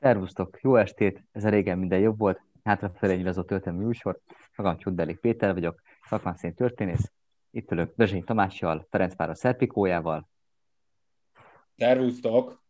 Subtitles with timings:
[0.00, 4.20] Szervusztok, jó estét, ez a régen minden jobb volt, hátrafelé nyilazott történelmi műsor,
[4.56, 7.12] magam Csuddelik Péter vagyok, szakmán szerint történész,
[7.50, 10.28] itt ülök Bezsény Tamással, Ferenc Pára Szerpikójával.
[11.76, 12.62] Szervusztok!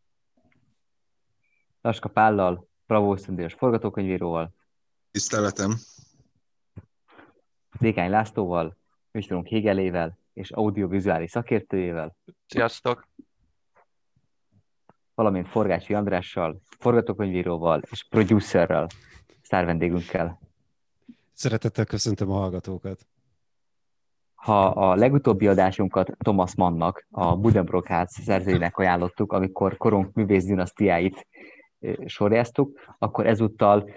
[1.80, 4.54] Laska Pállal, Bravo Szendélyes forgatókönyvíróval.
[5.10, 5.74] Tiszteletem!
[7.80, 8.76] Dékány Lászlóval,
[9.10, 12.16] műsorunk Hégelével és audiovizuális szakértőjével.
[12.46, 13.08] Sziasztok!
[15.20, 18.86] Valamint Forgácsi Andrással, forgatókönyvíróval és producerrel,
[19.42, 20.40] szár vendégünkkel.
[21.32, 23.06] Szeretettel köszöntöm a hallgatókat.
[24.34, 31.26] Ha a legutóbbi adásunkat Thomas Mannnak, a Budenbrock ház szerzőjének ajánlottuk, amikor korunk művész dinasztiáit
[32.04, 33.90] sorjáztuk, akkor ezúttal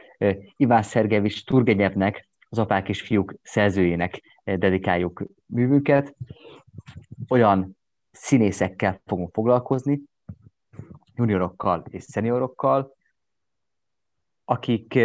[0.56, 6.16] Iván Szergevics Turgenyevnek, az apák és fiúk szerzőjének dedikáljuk művünket.
[7.30, 7.78] Olyan
[8.12, 10.02] színészekkel fogunk foglalkozni,
[11.16, 12.96] juniorokkal és szeniorokkal,
[14.46, 15.00] akik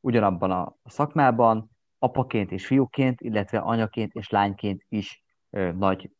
[0.00, 5.22] ugyanabban a szakmában apaként és fiúként, illetve anyaként és lányként is
[5.76, 6.10] nagy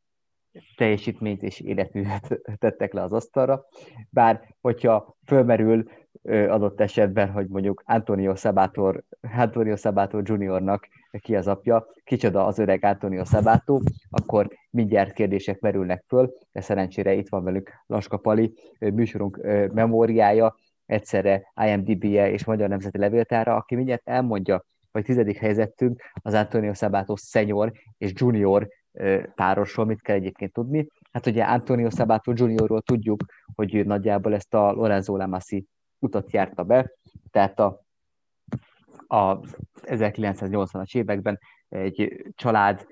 [0.76, 3.64] teljesítményt és életművet tettek le az asztalra.
[4.10, 5.90] Bár, hogyha fölmerül
[6.30, 9.02] adott esetben, hogy mondjuk Antonio Sabator,
[9.36, 13.80] Antonio Sabato juniornak ki az apja, kicsoda az öreg Antonio Sabato,
[14.10, 19.40] akkor mindjárt kérdések merülnek föl, de szerencsére itt van velünk Laska Pali, műsorunk
[19.72, 20.54] memóriája,
[20.86, 27.16] egyszerre IMDB-je és Magyar Nemzeti Levéltára, aki mindjárt elmondja, hogy tizedik helyzetünk az Antonio Sabato
[27.16, 28.68] senior és junior
[29.34, 30.86] párosról mit kell egyébként tudni.
[31.12, 35.66] Hát ugye Antonio Sabato juniorról tudjuk, hogy nagyjából ezt a Lorenzo Lamassi
[36.04, 36.92] utat járta be,
[37.30, 37.84] tehát a,
[39.06, 39.40] a
[39.82, 41.38] 1980-as években
[41.68, 42.86] egy család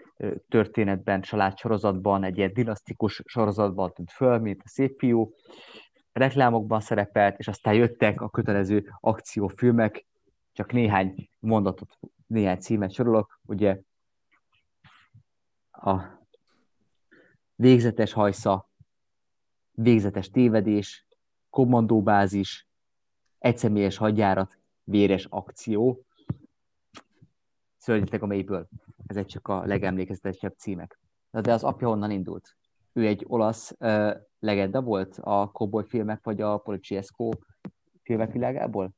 [0.48, 5.34] történetben, család sorozatban, egy ilyen dinasztikus sorozatban tűnt föl, mint a szép fiú,
[6.12, 10.06] reklámokban szerepelt, és aztán jöttek a kötelező akciófilmek,
[10.52, 13.80] csak néhány mondatot, néhány címet sorolok, ugye
[15.70, 16.00] a
[17.54, 18.70] végzetes hajsza,
[19.72, 21.06] végzetes tévedés,
[21.50, 22.66] kommandóbázis,
[23.42, 26.06] egyszemélyes hadjárat, véres akció.
[27.78, 28.68] Szörnyetek a mélyből.
[29.06, 31.00] Ezek csak a legemlékezetesebb címek.
[31.30, 32.56] De az apja honnan indult?
[32.92, 37.30] Ő egy olasz uh, legenda volt a cowboy filmek vagy a Poliциesco
[38.02, 38.94] filmek világából?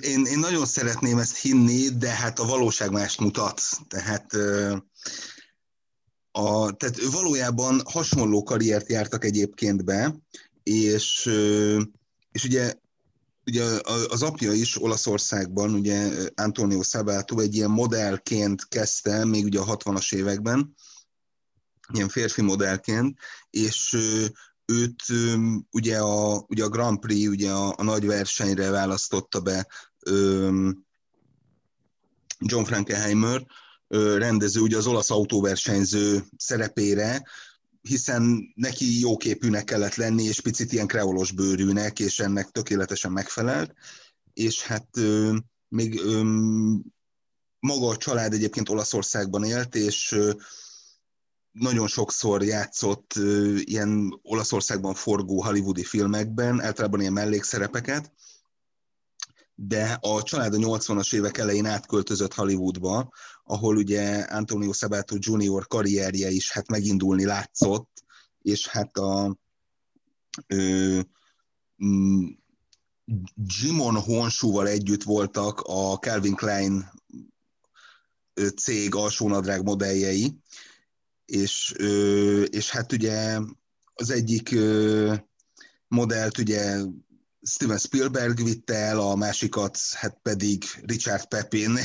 [0.00, 3.60] Én, én nagyon szeretném ezt hinni, de hát a valóság mást mutat.
[3.88, 4.26] Tehát,
[6.30, 10.14] a, tehát valójában hasonló karriert jártak egyébként be,
[10.62, 11.30] és,
[12.32, 12.74] és ugye
[13.46, 13.64] ugye
[14.08, 20.14] az apja is Olaszországban, ugye Antonio Sabato egy ilyen modellként kezdte, még ugye a 60-as
[20.14, 20.74] években,
[21.92, 23.18] ilyen férfi modellként,
[23.50, 23.96] és
[24.64, 25.02] őt
[25.70, 29.66] ugye a, ugye a Grand Prix, ugye a, a nagy versenyre választotta be
[32.38, 33.46] John Frankenheimer,
[34.16, 37.22] rendező ugye az olasz autóversenyző szerepére,
[37.82, 43.74] hiszen neki jóképűnek kellett lenni, és picit ilyen kreolos bőrűnek, és ennek tökéletesen megfelelt,
[44.32, 44.88] és hát
[45.68, 46.00] még
[47.58, 50.18] maga a család egyébként Olaszországban élt, és
[51.50, 53.14] nagyon sokszor játszott
[53.54, 58.12] ilyen Olaszországban forgó hollywoodi filmekben, általában ilyen mellékszerepeket,
[59.54, 63.12] de a család a 80-as évek elején átköltözött Hollywoodba,
[63.52, 68.04] ahol ugye Antonio Sabato Junior karrierje is hát megindulni látszott,
[68.42, 69.36] és hát a
[70.46, 71.00] ö,
[73.36, 76.90] Jimon Honsúval együtt voltak a Calvin Klein
[78.56, 80.38] cég alsónadrág modelljei,
[81.24, 81.74] és,
[82.50, 83.38] és hát ugye
[83.94, 84.54] az egyik
[85.88, 86.80] modellt ugye
[87.42, 91.78] Steven Spielberg vitte el, a másikat hát pedig Richard Pepin,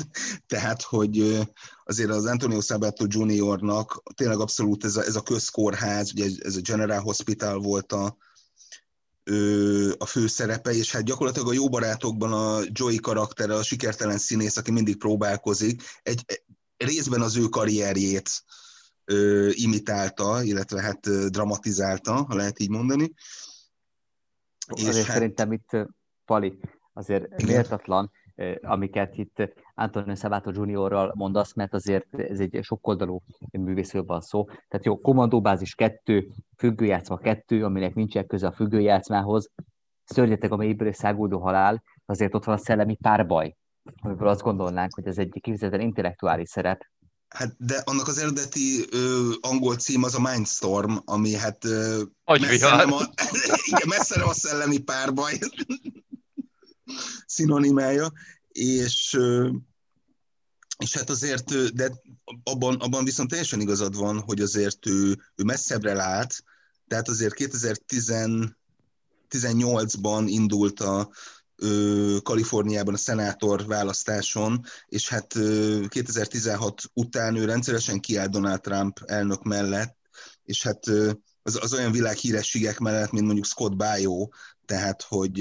[0.46, 1.40] tehát hogy
[1.84, 6.60] azért az Antonio Sabato Juniornak tényleg abszolút ez a, ez a közkórház, ugye ez a
[6.60, 8.16] General Hospital volt a,
[9.98, 14.70] a főszerepe, és hát gyakorlatilag a jó barátokban a Joey karaktere, a sikertelen színész, aki
[14.70, 16.42] mindig próbálkozik, egy
[16.76, 18.30] részben az ő karrierjét
[19.04, 23.14] ö, imitálta, illetve hát dramatizálta, ha lehet így mondani.
[24.74, 25.14] És azért hát...
[25.14, 25.76] szerintem itt,
[26.24, 26.58] Pali,
[26.92, 28.10] azért méltatlan,
[28.62, 34.44] amiket itt Antonio Sabato Juniorral mondasz, mert azért ez egy sokoldalú művészről van szó.
[34.44, 39.50] Tehát jó, kommandóbázis kettő, függőjátszma kettő, aminek nincsen köze a függőjátszmához,
[40.04, 43.56] szörnyetek a mélyből és száguldó halál, azért ott van a szellemi párbaj,
[44.02, 46.86] amiből azt gondolnánk, hogy ez egy kifejezetten intellektuális szerep,
[47.28, 52.76] Hát, de annak az eredeti ö, angol cím az a Mindstorm, ami hát ö, messze,
[52.76, 53.00] nem a,
[53.70, 55.38] igen, messze nem a szellemi párbaj.
[57.26, 58.12] Szinonimája,
[58.48, 59.50] és, ö,
[60.78, 61.92] és hát azért, de
[62.42, 66.44] abban, abban viszont teljesen igazad van, hogy azért ő, ő messzebbre lát,
[66.88, 71.10] tehát azért 2018-ban indult a,
[72.22, 75.32] Kaliforniában a szenátor választáson, és hát
[75.88, 79.96] 2016 után ő rendszeresen kiállt Donald Trump elnök mellett,
[80.44, 80.86] és hát
[81.42, 84.28] az, az olyan világhírességek mellett, mint mondjuk Scott Baio,
[84.64, 85.32] tehát hogy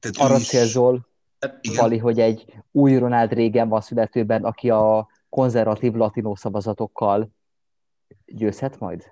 [0.00, 0.46] tehát Arra is...
[0.46, 1.08] célzol,
[1.76, 7.30] Vali, hogy egy új Ronald Reagan van születőben, aki a konzervatív latinó szavazatokkal
[8.26, 9.04] győzhet majd?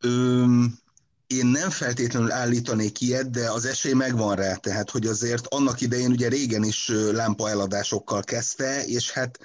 [0.00, 0.78] Öm,
[1.26, 6.10] én nem feltétlenül állítanék ilyet, de az esély megvan rá, tehát hogy azért annak idején
[6.10, 9.38] ugye régen is lámpa eladásokkal kezdte, és hát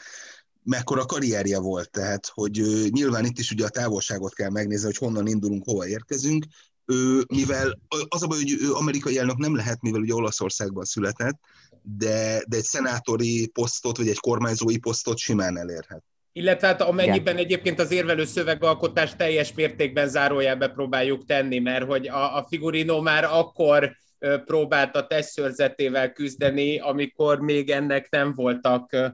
[0.63, 5.28] mekkora karrierje volt, tehát hogy nyilván itt is ugye a távolságot kell megnézni, hogy honnan
[5.28, 6.45] indulunk, hova érkezünk,
[6.86, 11.39] ő, mivel az a baj, hogy ő amerikai elnök nem lehet, mivel ugye Olaszországban született,
[11.81, 16.04] de, de egy szenátori posztot, vagy egy kormányzói posztot simán elérhet.
[16.33, 17.45] Illetve hát amennyiben Igen.
[17.45, 23.24] egyébként az érvelő szövegalkotás teljes mértékben zárójelbe próbáljuk tenni, mert hogy a, a Figurino már
[23.24, 24.00] akkor
[24.45, 29.13] próbált a testszörzetével küzdeni, amikor még ennek nem voltak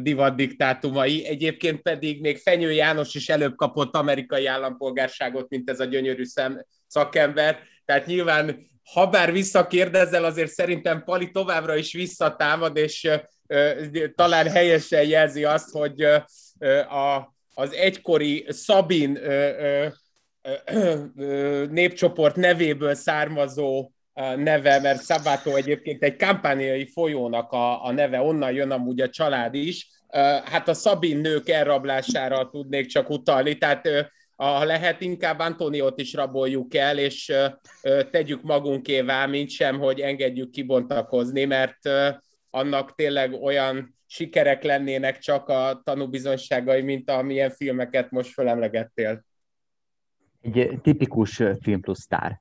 [0.00, 1.26] divatdiktátumai.
[1.26, 6.64] Egyébként pedig még Fenyő János is előbb kapott amerikai állampolgárságot, mint ez a gyönyörű szem,
[6.86, 7.58] szakember.
[7.84, 13.08] Tehát nyilván, ha bár visszakérdezel, azért szerintem Pali továbbra is visszatámad, és
[14.14, 16.06] talán helyesen jelzi azt, hogy
[16.88, 19.18] a, az egykori Szabin
[21.70, 23.90] népcsoport nevéből származó
[24.36, 29.54] neve, mert Szabátó egyébként egy kampányai folyónak a, a neve, onnan jön amúgy a család
[29.54, 29.88] is.
[30.44, 33.88] Hát a Szabin nők elrablására tudnék csak utalni, tehát
[34.36, 37.32] ha lehet, inkább Antoniót is raboljuk el, és
[38.10, 41.78] tegyük magunkévá, mint sem, hogy engedjük kibontakozni, mert
[42.50, 49.24] annak tényleg olyan sikerek lennének csak a tanúbizonyságai, mint amilyen filmeket most fölemlegettél.
[50.40, 52.40] Egy tipikus film plusz sztár.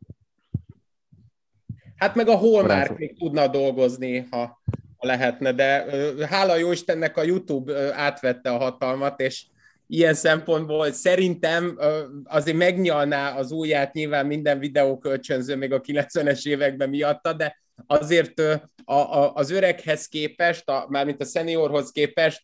[1.96, 4.62] Hát meg a Hallmark még tudna dolgozni, ha,
[4.98, 5.86] ha lehetne, de
[6.28, 9.46] hála jó Istennek a YouTube átvette a hatalmat, és
[9.88, 11.78] ilyen szempontból szerintem
[12.24, 18.94] azért megnyalná az ujját nyilván minden videókölcsönző még a 90-es években miatta, de azért a,
[18.94, 22.44] a, az öreghez képest, a, mármint a szeniorhoz képest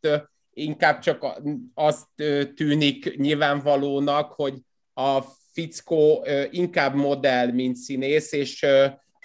[0.53, 1.41] inkább csak
[1.73, 2.07] azt
[2.55, 4.53] tűnik nyilvánvalónak, hogy
[4.93, 5.21] a
[5.53, 8.65] fickó inkább modell, mint színész, és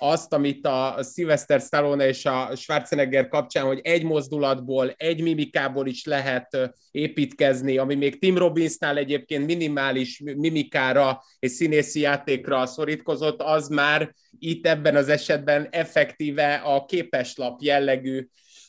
[0.02, 6.04] azt, amit a Sylvester Stallone és a Schwarzenegger kapcsán, hogy egy mozdulatból, egy mimikából is
[6.04, 14.14] lehet építkezni, ami még Tim Robbinsnál egyébként minimális mimikára és színészi játékra szorítkozott, az már
[14.38, 18.28] itt ebben az esetben effektíve a képeslap jellegű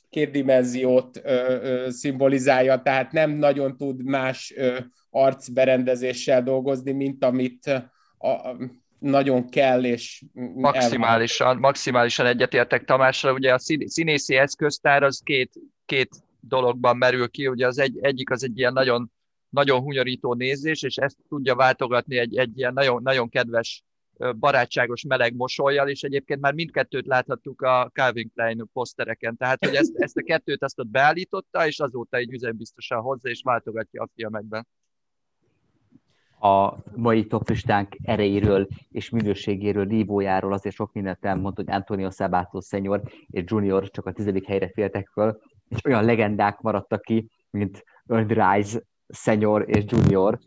[0.10, 4.80] kétdimenziót ö, ö, szimbolizálja, tehát nem nagyon tud más ö,
[5.10, 7.68] arcberendezéssel dolgozni, mint amit
[8.18, 8.56] a,
[9.04, 10.24] nagyon kell, és
[10.56, 11.62] maximálisan, elvár.
[11.62, 15.52] maximálisan egyetértek Tamásra, ugye a színészi eszköztár az két,
[15.86, 16.10] két
[16.40, 19.12] dologban merül ki, ugye az egy, egyik az egy ilyen nagyon,
[19.50, 23.84] nagyon hunyorító nézés, és ezt tudja váltogatni egy, egy ilyen nagyon, nagyon kedves
[24.40, 29.96] barátságos meleg mosolyjal, és egyébként már mindkettőt láthattuk a Calvin Klein posztereken, tehát hogy ezt,
[29.96, 34.68] ezt a kettőt ezt ott beállította, és azóta egy üzenbiztosan hozzá, és váltogatja a filmekben
[36.44, 43.02] a mai toplistánk erejéről és minőségéről, nívójáról azért sok mindent elmond, hogy Antonio Sabato senior
[43.28, 48.34] és junior csak a tizedik helyre féltek föl, és olyan legendák maradtak ki, mint Earl
[48.34, 50.40] Rise senior és junior,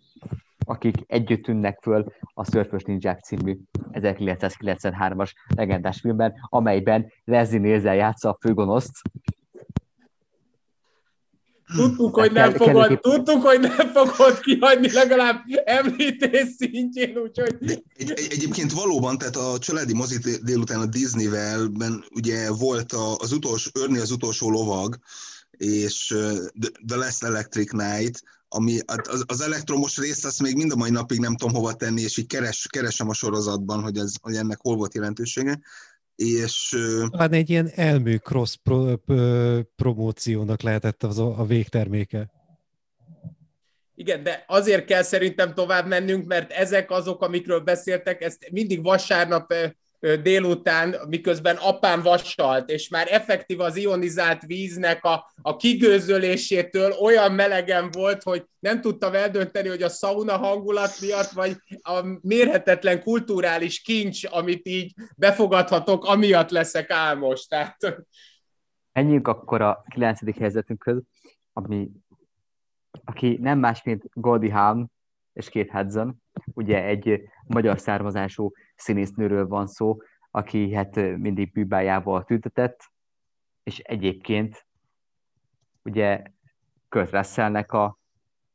[0.66, 3.56] akik együtt tűnnek föl a Szörfös Ninják című
[3.92, 9.00] 1993-as legendás filmben, amelyben Leslie Nielsen játsza a főgonoszt,
[11.75, 17.56] Tudtuk, hogy nem kell, fogod, kell, tudtuk, hogy nem fogod kihagyni legalább említés szintjén, úgyhogy...
[17.61, 21.70] Egy, egy, egyébként valóban, tehát a családi mozi délután a Disney-vel
[22.14, 24.99] ugye volt az utolsó, Örni az utolsó lovag,
[25.50, 26.14] és
[26.87, 30.90] The Last Electric Night, ami hát az, az elektromos részt azt még mind a mai
[30.90, 34.58] napig nem tudom hova tenni, és így keres, keresem a sorozatban, hogy, ez, hogy ennek
[34.61, 35.61] hol volt jelentősége
[36.16, 36.76] és...
[37.11, 38.96] Talán egy ilyen elmű cross pro,
[39.76, 42.30] promóciónak lehetett az a, a végterméke.
[43.94, 49.54] Igen, de azért kell szerintem tovább mennünk, mert ezek azok, amikről beszéltek, ezt mindig vasárnap
[50.22, 57.90] délután, miközben apám vasalt, és már effektív az ionizált víznek a, a kigőzölésétől olyan melegen
[57.90, 64.25] volt, hogy nem tudtam eldönteni, hogy a sauna hangulat miatt, vagy a mérhetetlen kulturális kincs,
[64.30, 67.46] amit így befogadhatok, amiatt leszek álmos.
[67.46, 67.76] Tehát...
[68.92, 71.02] Menjünk akkor a kilencedik helyzetünkhöz,
[71.52, 71.90] ami,
[73.04, 74.90] aki nem más, mint Goldie Hawn
[75.32, 76.22] és Kate Hudson,
[76.54, 79.97] ugye egy magyar származású színésznőről van szó,
[80.30, 82.80] aki hát mindig bűbájával tüntetett,
[83.62, 84.66] és egyébként
[85.83, 86.23] ugye
[86.88, 87.99] Kurt Russellnek a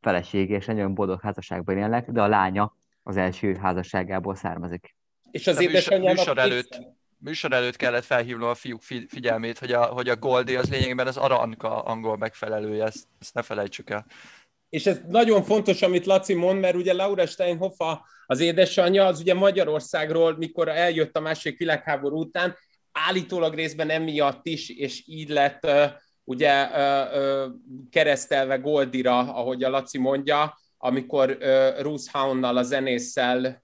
[0.01, 4.95] felesége, és nagyon boldog házasságban élnek, de a lánya az első házasságából származik.
[5.31, 6.81] És az édesanyjának műsor előtt,
[7.17, 11.17] műsor előtt kellett felhívnom a fiúk figyelmét, hogy a, hogy a Goldie az lényegében az
[11.17, 14.05] Aranka angol megfelelője, ezt, ezt ne felejtsük el
[14.71, 19.33] és ez nagyon fontos, amit Laci mond, mert ugye Laura Steinhoffa, az édesanyja, az ugye
[19.33, 22.55] Magyarországról, mikor eljött a második világháború után,
[22.91, 25.67] állítólag részben emiatt is, és így lett
[26.23, 26.67] ugye
[27.89, 31.37] keresztelve Goldira, ahogy a Laci mondja, amikor
[31.79, 33.61] Ruth Hownnal, a zenésszel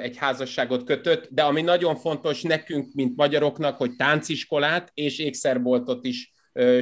[0.00, 6.32] egy házasságot kötött, de ami nagyon fontos nekünk, mint magyaroknak, hogy tánciskolát és ékszerboltot is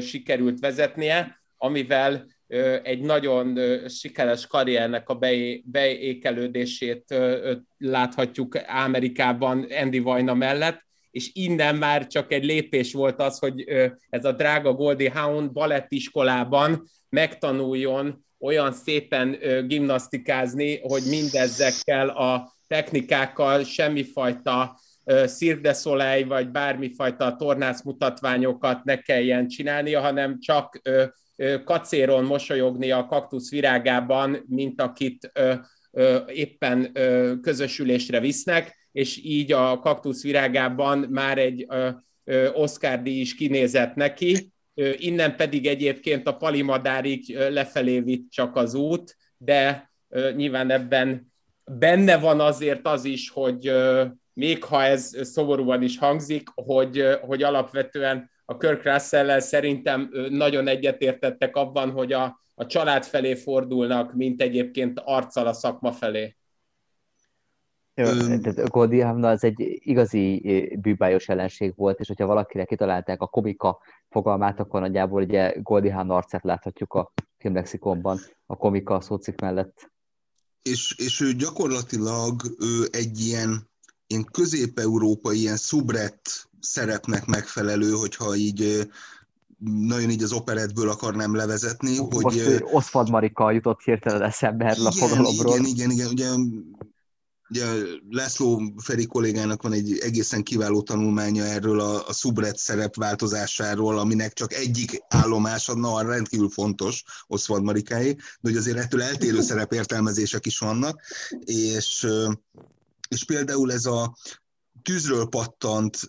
[0.01, 2.27] sikerült vezetnie, amivel
[2.83, 5.19] egy nagyon sikeres karriernek a
[5.65, 7.15] beékelődését
[7.79, 13.65] láthatjuk Amerikában Andy Vajna mellett, és innen már csak egy lépés volt az, hogy
[14.09, 24.81] ez a drága Goldie Hawn balettiskolában megtanuljon olyan szépen gimnasztikázni, hogy mindezekkel a technikákkal semmifajta
[25.27, 30.81] Cirque de Soleil, vagy bármifajta tornász mutatványokat ne kelljen csinálnia, hanem csak
[31.65, 35.33] kacéron mosolyogni a kaktusz virágában, mint akit
[36.27, 36.93] éppen
[37.43, 41.67] közösülésre visznek, és így a kaktusz virágában már egy
[42.53, 44.53] Oscar díj is kinézett neki,
[44.97, 49.91] innen pedig egyébként a palimadárig lefelé vitt csak az út, de
[50.35, 51.33] nyilván ebben
[51.65, 53.73] benne van azért az is, hogy
[54.33, 61.57] még ha ez szomorúan is hangzik, hogy, hogy alapvetően a Kirk russell szerintem nagyon egyetértettek
[61.57, 66.37] abban, hogy a, a család felé fordulnak, mint egyébként arccal a szakma felé.
[67.95, 70.39] Jó, tehát Goldie az egy igazi
[70.81, 76.11] bűbájos ellenség volt, és hogyha valakire kitalálták a komika fogalmát, akkor nagyjából ugye Goldie Hawn
[76.11, 79.91] arcát láthatjuk a filmlexikonban, a komika szócik mellett.
[80.63, 83.71] És, és ő gyakorlatilag ő egy ilyen,
[84.07, 88.89] ilyen közép-európai, ilyen szubret szerepnek megfelelő, hogyha így
[89.65, 92.65] nagyon így az operetből akarnám levezetni, Most hogy...
[92.73, 95.59] Oszfad Marika jutott hirtelen eszembe erről a fogalomról.
[95.59, 96.31] Igen, igen, igen, ugye,
[97.49, 97.65] ugye
[98.11, 104.33] László Feri kollégának van egy egészen kiváló tanulmánya erről a, a szubret szerep változásáról, aminek
[104.33, 110.59] csak egyik állomása, na, rendkívül fontos Oszfad Marikáé, de hogy azért ettől eltérő szerepértelmezések is
[110.59, 111.01] vannak,
[111.45, 112.07] és
[113.09, 114.17] és például ez a
[114.87, 116.09] tűzről pattant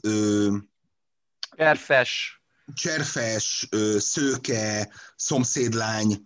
[1.55, 2.41] cserfes,
[2.73, 6.23] cserfes, szőke, szomszédlány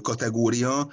[0.00, 0.92] kategória,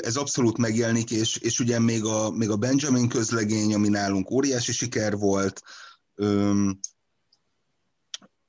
[0.00, 4.72] ez abszolút megjelenik, és, és ugye még a, még a Benjamin közlegény, ami nálunk óriási
[4.72, 5.62] siker volt,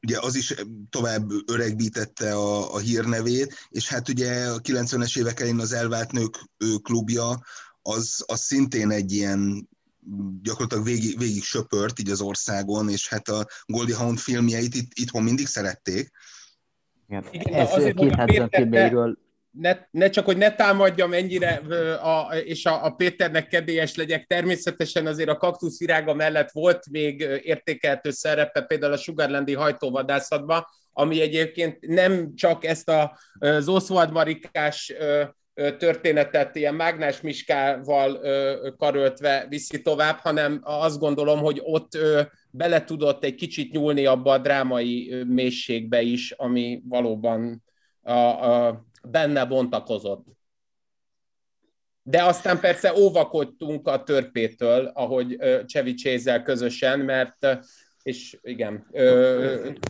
[0.01, 0.53] ugye az is
[0.89, 6.37] tovább öregbítette a, a hírnevét, és hát ugye a 90-es évek elején az Elvált Nők
[6.81, 7.43] klubja,
[7.81, 9.69] az, az szintén egy ilyen
[10.41, 15.23] gyakorlatilag végig, végig söpört így az országon, és hát a Goldie Hawn filmjeit itt, itthon
[15.23, 16.09] mindig szerették.
[17.07, 17.97] Igen, Igen ez azért,
[18.55, 19.17] filmjeiről
[19.59, 21.53] ne, ne csak, hogy ne támadjam ennyire,
[22.01, 27.21] a, és a, a Péternek kedélyes legyek, természetesen azért a kaktusz virága mellett volt még
[27.43, 34.93] értékeltő szerepe, például a Sugarlandi hajtóvadászatban, ami egyébként nem csak ezt a, az Oswald Marikás
[35.77, 38.19] történetet ilyen mágnás miskával
[38.77, 41.97] karöltve viszi tovább, hanem azt gondolom, hogy ott
[42.51, 47.63] bele tudott egy kicsit nyúlni abba a drámai mélységbe is, ami valóban
[48.01, 50.25] a, a, benne bontakozott.
[52.03, 57.59] De aztán persze óvakodtunk a törpétől, ahogy Csevi Csézel közösen, mert
[58.07, 58.87] és igen.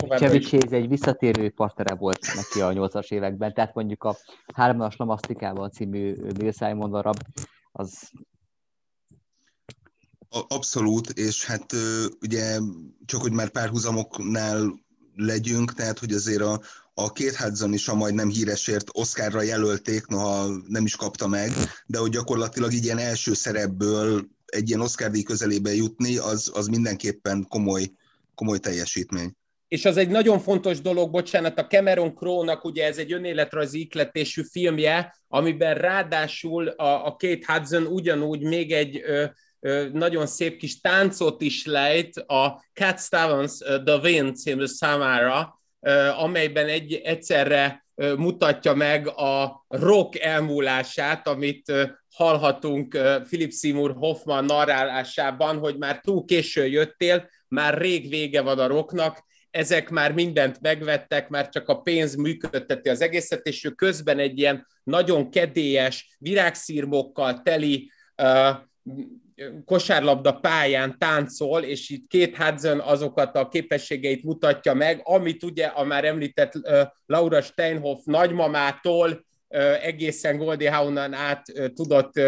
[0.09, 4.17] Chase egy visszatérő partnere volt neki a 80-as években, tehát mondjuk a
[4.53, 7.17] Hármas Lamasztikában című Bill Simon darab,
[7.71, 8.11] az
[10.47, 11.73] Abszolút, és hát
[12.21, 12.57] ugye
[13.05, 14.79] csak, hogy már párhuzamoknál
[15.15, 16.61] legyünk, tehát hogy azért a,
[16.93, 21.51] a két Hudson is a majdnem híresért Oscarra jelölték, noha nem is kapta meg,
[21.85, 26.67] de hogy gyakorlatilag így ilyen első szerepből egy ilyen Oscar díj közelébe jutni, az, az
[26.67, 27.91] mindenképpen komoly,
[28.37, 29.31] komoly teljesítmény.
[29.67, 34.41] És az egy nagyon fontos dolog, bocsánat, a Cameron Crowe-nak ugye ez egy önéletrajzi ikletésű
[34.51, 39.25] filmje, amiben ráadásul a, a Kate Hudson ugyanúgy még egy ö,
[39.59, 46.07] ö, nagyon szép kis táncot is lejt a Cat Stevens The Wind című számára, ö,
[46.07, 47.85] amelyben egy, egyszerre
[48.17, 51.71] mutatja meg a rock elmúlását, amit
[52.15, 58.67] hallhatunk Philip Seymour Hoffman narrálásában, hogy már túl késő jöttél, már rég vége van a
[58.67, 64.19] rocknak, ezek már mindent megvettek, már csak a pénz működteti az egészet, és ő közben
[64.19, 68.55] egy ilyen nagyon kedélyes, virágszírmokkal teli uh,
[69.65, 75.83] kosárlabda pályán táncol, és itt két Hudson azokat a képességeit mutatja meg, amit ugye a
[75.83, 76.51] már említett
[77.05, 79.25] Laura Steinhoff nagymamától
[79.81, 82.19] egészen Goldie Haunan át tudott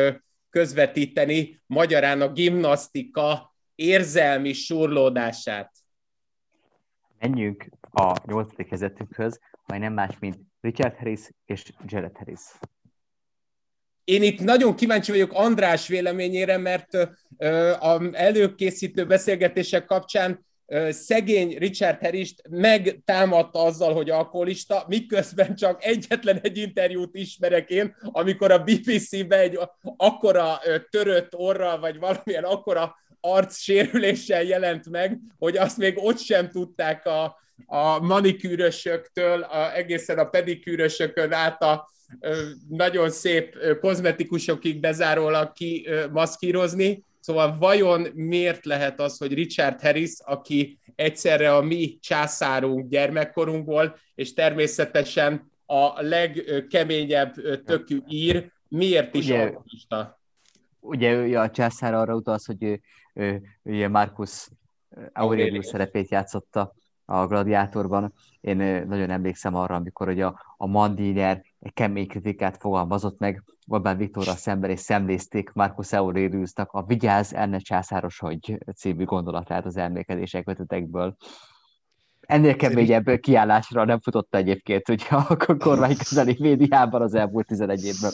[0.49, 5.71] közvetíteni, magyarán a gimnasztika érzelmi surlódását
[7.19, 12.39] menjünk a nyolcadik helyzetünkhöz, majd nem más, mint Richard Harris és Jared Harris.
[14.03, 16.93] Én itt nagyon kíváncsi vagyok András véleményére, mert
[17.79, 20.45] az előkészítő beszélgetések kapcsán
[20.89, 28.51] szegény Richard harris megtámadta azzal, hogy alkoholista, miközben csak egyetlen egy interjút ismerek én, amikor
[28.51, 29.59] a BBC-be egy
[29.97, 30.59] akkora
[30.89, 37.37] törött orral, vagy valamilyen akkora arcsérüléssel jelent meg, hogy azt még ott sem tudták a,
[37.65, 41.89] a manikűrösöktől, a, egészen a pedikűrösökön át a
[42.69, 47.03] nagyon szép kozmetikusokig bezárólag ki maszkírozni.
[47.19, 54.33] Szóval vajon miért lehet az, hogy Richard Harris, aki egyszerre a mi császárunk gyermekkorunkból, és
[54.33, 57.33] természetesen a legkeményebb
[57.65, 60.19] tökű ír, miért is Ugye, alkoholista?
[60.79, 62.81] Ugye a császár arra utalsz, hogy ő
[63.63, 64.49] ugye Marcus
[65.13, 66.73] Aurelius szerepét játszotta
[67.05, 68.13] a Gladiátorban.
[68.41, 71.41] Én nagyon emlékszem arra, amikor ugye a, a Mandiner
[71.73, 78.19] kemény kritikát fogalmazott meg Orbán Viktorral szemben, és szemlézték Marcus Aureliusnak a Vigyáz, enne császáros,
[78.19, 81.15] hogy című gondolatát az emlékezések kötetekből.
[82.19, 88.11] Ennél keményebb kiállásra nem futott egyébként ugye a kormány közeli médiában az elmúlt 11 évben.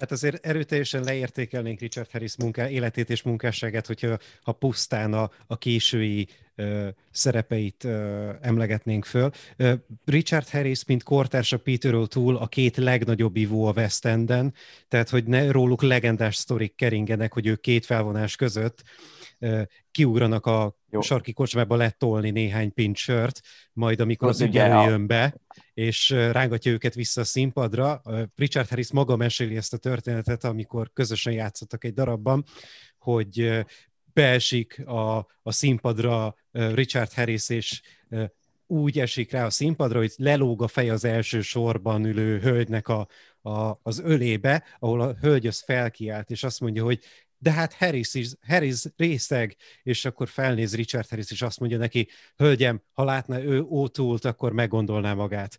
[0.00, 5.58] Hát azért erőteljesen leértékelnénk Richard Harris munká, életét és munkásságát, hogyha ha pusztán a, a
[5.58, 9.30] késői ö, szerepeit ö, emlegetnénk föl.
[9.56, 9.72] Ö,
[10.04, 14.54] Richard Harris, mint kortársa Peter O'Toole, a két legnagyobb ivó a West Enden,
[14.88, 18.82] tehát hogy ne róluk legendás sztorik keringenek, hogy ők két felvonás között
[19.90, 21.00] kiugranak a Jó.
[21.00, 23.40] sarki kocsmába letolni néhány pincsört,
[23.72, 25.34] majd amikor az, az ügyelő jön be,
[25.74, 28.02] és rángatja őket vissza a színpadra.
[28.36, 32.44] Richard Harris maga meséli ezt a történetet, amikor közösen játszottak egy darabban,
[32.98, 33.64] hogy
[34.12, 37.80] beesik a, a színpadra Richard Harris, és
[38.66, 43.08] úgy esik rá a színpadra, hogy lelóg a fej az első sorban ülő hölgynek a,
[43.42, 47.00] a, az ölébe, ahol a hölgy az felkiált, és azt mondja, hogy
[47.38, 52.08] de hát Harris, is, Harris részeg, és akkor felnéz Richard Harris, és azt mondja neki,
[52.36, 55.56] hölgyem, ha látna ő ótult, akkor meggondolná magát.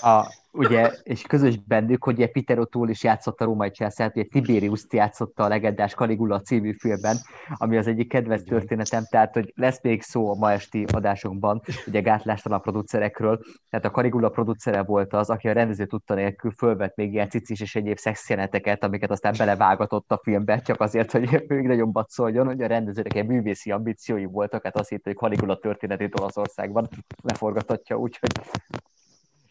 [0.00, 4.86] A, ugye, és közös bennük, hogy Peter O'Toole is játszott a római császát, ugye tiberius
[4.90, 7.16] játszotta a legendás Caligula című filmben,
[7.48, 12.00] ami az egyik kedvenc történetem, tehát hogy lesz még szó a ma esti adásokban, ugye
[12.00, 17.12] gátlástalan producerekről, tehát a Caligula producere volt az, aki a rendező tudta nélkül fölvett még
[17.12, 21.92] ilyen cicis és egyéb szexjeneteket, amiket aztán belevágatott a filmbe, csak azért, hogy még nagyon
[22.08, 26.88] szóljon, hogy a rendezőnek egy művészi ambíciói voltak, hát azt hitt, hogy Caligula történetét Olaszországban
[27.22, 28.30] leforgathatja, úgyhogy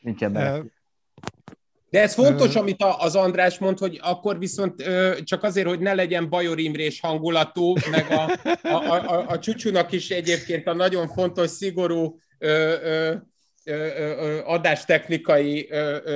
[0.03, 0.63] nincsen benne.
[1.89, 4.83] De ez fontos, amit az András mond, hogy akkor viszont
[5.23, 8.31] csak azért, hogy ne legyen Bajor Imrés hangulatú, meg a,
[8.67, 13.15] a, a, a csúcsúnak is egyébként a nagyon fontos, szigorú ö, ö,
[14.45, 15.69] adástechnikai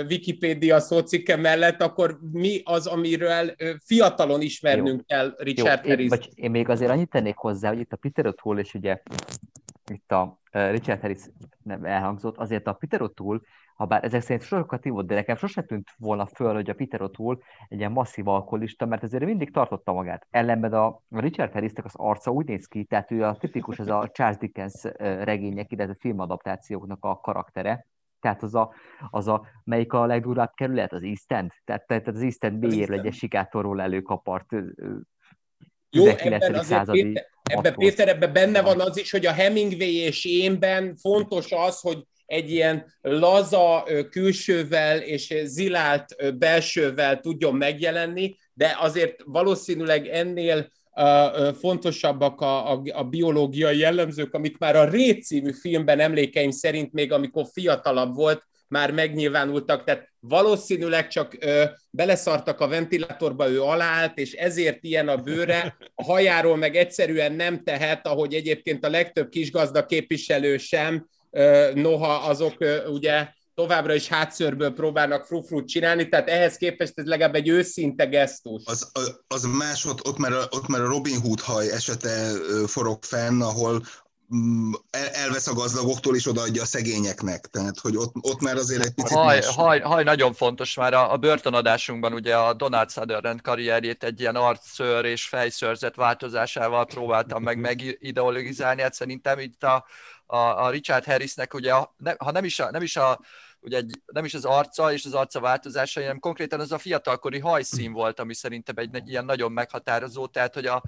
[0.10, 5.18] Wikipédia szócike mellett, akkor mi az, amiről fiatalon ismernünk Jó.
[5.18, 6.04] kell Richard Jó, Harris?
[6.04, 9.02] Én, vagy én még azért annyit tennék hozzá, hogy itt a Peter O'Toole és ugye
[9.92, 11.22] itt a Richard Harris
[11.64, 13.40] nem elhangzott, azért a Peter O'Toole
[13.78, 17.00] ha bár ezek szerint sokat ívott, de nekem sose tűnt volna föl, hogy a Peter
[17.04, 17.38] O'Toole
[17.68, 20.28] egy ilyen masszív alkoholista, mert ezért mindig tartotta magát.
[20.30, 24.10] Ellenben a Richard harris az arca úgy néz ki, tehát ő a tipikus, ez a
[24.14, 27.88] Charles Dickens regények, illetve filmadaptációknak a karaktere,
[28.20, 28.74] tehát az a,
[29.10, 33.00] az a melyik a legdurvább kerület, az East End, tehát, tehát az East End mélyéről
[33.00, 34.56] egy sikátorról előkapart
[35.90, 40.26] jó, ebben azért Péter, ebben Péter, ebben benne van az is, hogy a Hemingway és
[40.26, 49.22] énben fontos az, hogy egy ilyen laza külsővel és zilált belsővel tudjon megjelenni, de azért
[49.26, 50.72] valószínűleg ennél
[51.60, 57.12] fontosabbak a, a, a biológiai jellemzők, amik már a Ré című filmben emlékeim szerint még
[57.12, 64.34] amikor fiatalabb volt, már megnyilvánultak, tehát valószínűleg csak ö, beleszartak a ventilátorba, ő aláállt, és
[64.34, 69.86] ezért ilyen a bőre, a hajáról meg egyszerűen nem tehet, ahogy egyébként a legtöbb kisgazda
[69.86, 71.08] képviselő sem,
[71.74, 72.56] noha azok
[72.88, 78.62] ugye továbbra is hátszörből próbálnak frufrut csinálni, tehát ehhez képest ez legalább egy őszinte gesztus.
[78.66, 78.92] Az,
[79.28, 82.32] az más, ott, ott, már a, ott már a Robin Hood haj esete
[82.68, 83.84] forog fenn, ahol
[84.36, 84.72] mm,
[85.12, 87.46] elvesz a gazdagoktól, és odaadja a szegényeknek.
[87.46, 91.12] Tehát, hogy ott, ott már azért egy picit haj, haj, haj, nagyon fontos már a,
[91.12, 97.60] a börtönadásunkban ugye a Donald Sutherland karrierjét egy ilyen arcszőr és fejszörzet változásával próbáltam meg
[97.68, 99.86] megideologizálni, hát szerintem itt a,
[100.28, 103.20] a, a Richard Harrisnek ugye, a, ne, ha nem is a, nem is a
[103.60, 107.40] ugye egy, nem is az arca és az arca változása, hanem konkrétan az a fiatalkori
[107.40, 110.82] hajszín volt, ami szerintem egy ilyen nagyon meghatározó, tehát hogy a,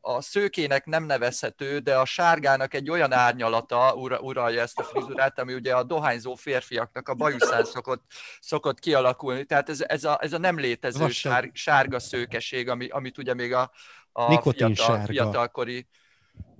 [0.00, 5.38] a szőkének nem nevezhető, de a sárgának egy olyan árnyalata ura, uralja ezt a frizurát,
[5.38, 8.02] ami ugye a dohányzó férfiaknak a bajuszán szokott,
[8.40, 9.44] szokott kialakulni.
[9.44, 13.52] Tehát ez, ez, a, ez a nem létező sár, sárga szőkeség, ami, amit ugye még
[13.52, 13.70] a,
[14.12, 15.88] a fiatal, fiatalkori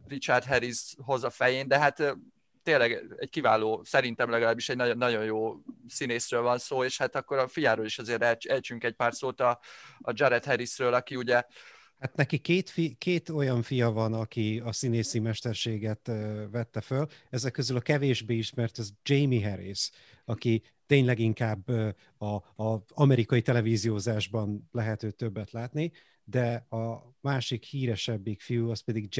[0.09, 2.17] Richard Harris hoz a fején, de hát
[2.63, 5.55] tényleg egy kiváló, szerintem legalábbis egy nagyon, nagyon jó
[5.89, 9.61] színészről van szó, és hát akkor a fiáról is azért elcsünk egy pár szót a,
[9.99, 11.43] a Jared Harrisről, aki ugye
[11.99, 16.11] Hát neki két, fi, két olyan fia van, aki a színészi mesterséget
[16.51, 17.07] vette föl.
[17.31, 19.91] Ezek közül a kevésbé ismert az Jamie Harris,
[20.25, 21.89] aki tényleg inkább uh,
[22.19, 25.93] a, a amerikai televíziózásban lehet őt többet látni,
[26.29, 29.15] de a másik híresebbik fiú az pedig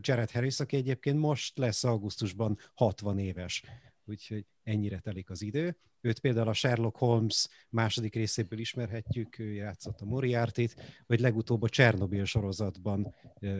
[0.00, 3.62] Jared, Harris, aki egyébként most lesz augusztusban 60 éves.
[4.04, 5.76] Úgyhogy ennyire telik az idő.
[6.00, 10.74] Őt például a Sherlock Holmes második részéből ismerhetjük, ő játszott a Moriarty-t,
[11.06, 13.14] vagy legutóbb a Chernobyl sorozatban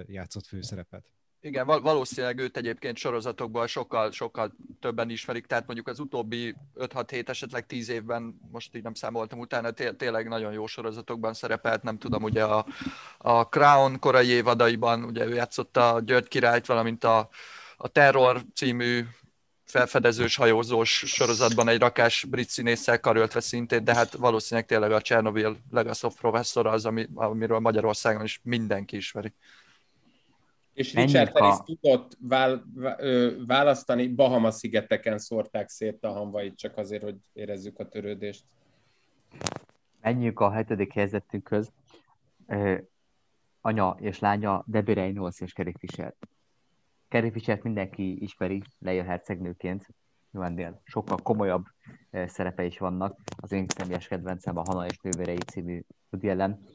[0.06, 1.10] játszott főszerepet.
[1.44, 7.28] Igen, valószínűleg őt egyébként sorozatokban sokkal, sokkal többen ismerik, tehát mondjuk az utóbbi 5-6 hét,
[7.28, 11.98] esetleg 10 évben, most így nem számoltam utána, té- tényleg nagyon jó sorozatokban szerepelt, nem
[11.98, 12.66] tudom, ugye a,
[13.18, 17.28] a Crown korai évadaiban, ugye ő játszotta a György királyt, valamint a,
[17.76, 19.04] a Terror című
[19.64, 25.56] felfedezős, hajózós sorozatban egy rakás brit színésszel karöltve szintén, de hát valószínűleg tényleg a Chernobyl
[25.70, 29.34] Legacy of Professor az, ami, amiről Magyarországon is mindenki ismeri.
[30.72, 31.62] És Richard Harris a...
[31.62, 32.64] tudott vál,
[33.46, 38.44] választani, Bahama-szigeteken szórták szét a hamvait, csak azért, hogy érezzük a törődést.
[40.00, 41.72] Menjünk a hetedik helyzetünkhöz.
[43.60, 46.14] Anya és lánya Debbie Reynolds és Carrie Fisher.
[47.08, 49.86] Carrie fisher mindenki ismeri Leia hercegnőként,
[50.30, 51.64] nyilván sokkal komolyabb
[52.10, 53.18] szerepe is vannak.
[53.36, 55.84] Az én személyes kedvencem a Hana és nővérei című
[56.22, 56.66] Allen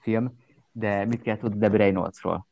[0.00, 0.38] film,
[0.72, 2.46] de mit kell tudni Debbie Reynoldsról?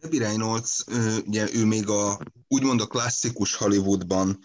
[0.00, 0.84] Debbie Reynolds,
[1.26, 4.38] ugye ő még a, úgymond a klasszikus Hollywoodban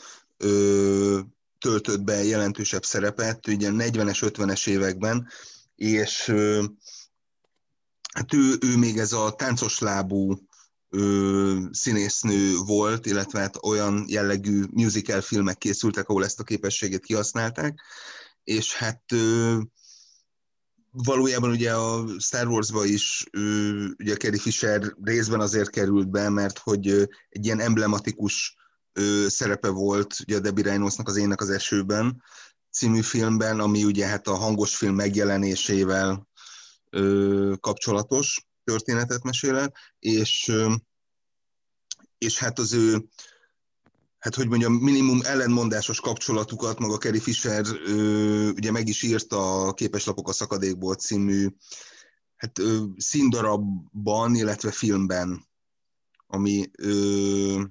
[1.60, 5.28] töltött be jelentősebb szerepet, ugye 40-es, 50-es években,
[5.76, 6.26] és
[8.14, 10.36] hát ő, ő még ez a táncos lábú
[11.72, 17.82] színésznő volt, illetve hát olyan jellegű musical filmek készültek, ahol ezt a képességét kihasználták,
[18.44, 19.58] és hát ö,
[20.91, 26.58] valójában ugye a Star Wars-ba is ő, ugye Carrie Fisher részben azért került be, mert
[26.58, 26.88] hogy
[27.30, 28.56] egy ilyen emblematikus
[29.27, 32.23] szerepe volt ugye a Debbie Reynoldsnak az Énnek az esőben
[32.71, 36.27] című filmben, ami ugye hát a hangos film megjelenésével
[37.60, 40.51] kapcsolatos történetet mesél és,
[42.17, 43.08] és hát az ő
[44.22, 49.74] hát hogy mondjam, minimum ellenmondásos kapcsolatukat maga Kerry Fisher ö, ugye meg is írta a
[49.74, 51.48] Képeslapok a szakadékból című
[52.36, 55.48] hát, ö, színdarabban, illetve filmben,
[56.28, 57.62] ami, ö,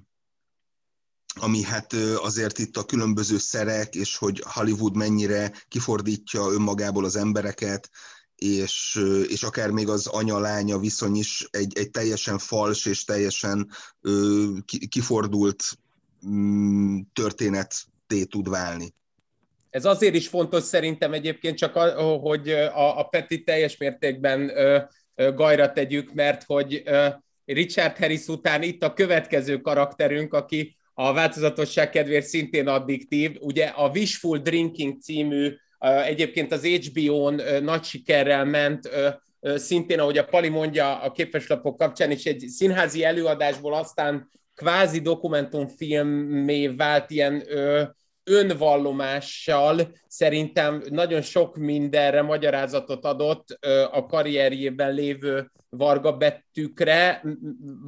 [1.33, 7.89] ami hát azért itt a különböző szerek, és hogy Hollywood mennyire kifordítja önmagából az embereket,
[8.35, 13.69] és, és akár még az anya-lánya viszony is egy, egy teljesen fals és teljesen
[14.01, 14.47] ö,
[14.89, 15.79] kifordult
[17.13, 18.93] történetté tud válni.
[19.69, 24.79] Ez azért is fontos szerintem egyébként csak, a, hogy a, a Peti teljes mértékben ö,
[25.15, 27.07] ö, gajra tegyük, mert hogy ö,
[27.45, 33.37] Richard Harris után itt a következő karakterünk, aki a változatosság kedvéért szintén addiktív.
[33.39, 35.55] Ugye a Wishful Drinking című,
[36.05, 38.89] egyébként az HBO-n nagy sikerrel ment,
[39.55, 44.29] szintén, ahogy a Pali mondja a képeslapok kapcsán is, egy színházi előadásból aztán
[44.61, 47.83] kvázi dokumentumfilmé vált ilyen ö,
[48.23, 49.81] önvallomással.
[50.07, 53.57] Szerintem nagyon sok mindenre magyarázatot adott
[53.91, 57.23] a karrierjében lévő varga betűkre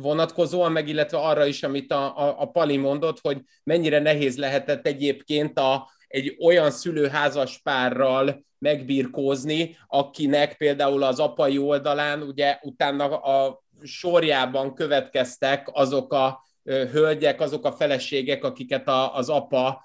[0.01, 4.87] vonatkozóan, meg illetve arra is, amit a, a, a Pali mondott, hogy mennyire nehéz lehetett
[4.87, 13.63] egyébként a, egy olyan szülőházas párral megbirkózni, akinek például az apai oldalán ugye utána a
[13.81, 19.83] sorjában következtek azok a hölgyek, azok a feleségek, akiket a, az apa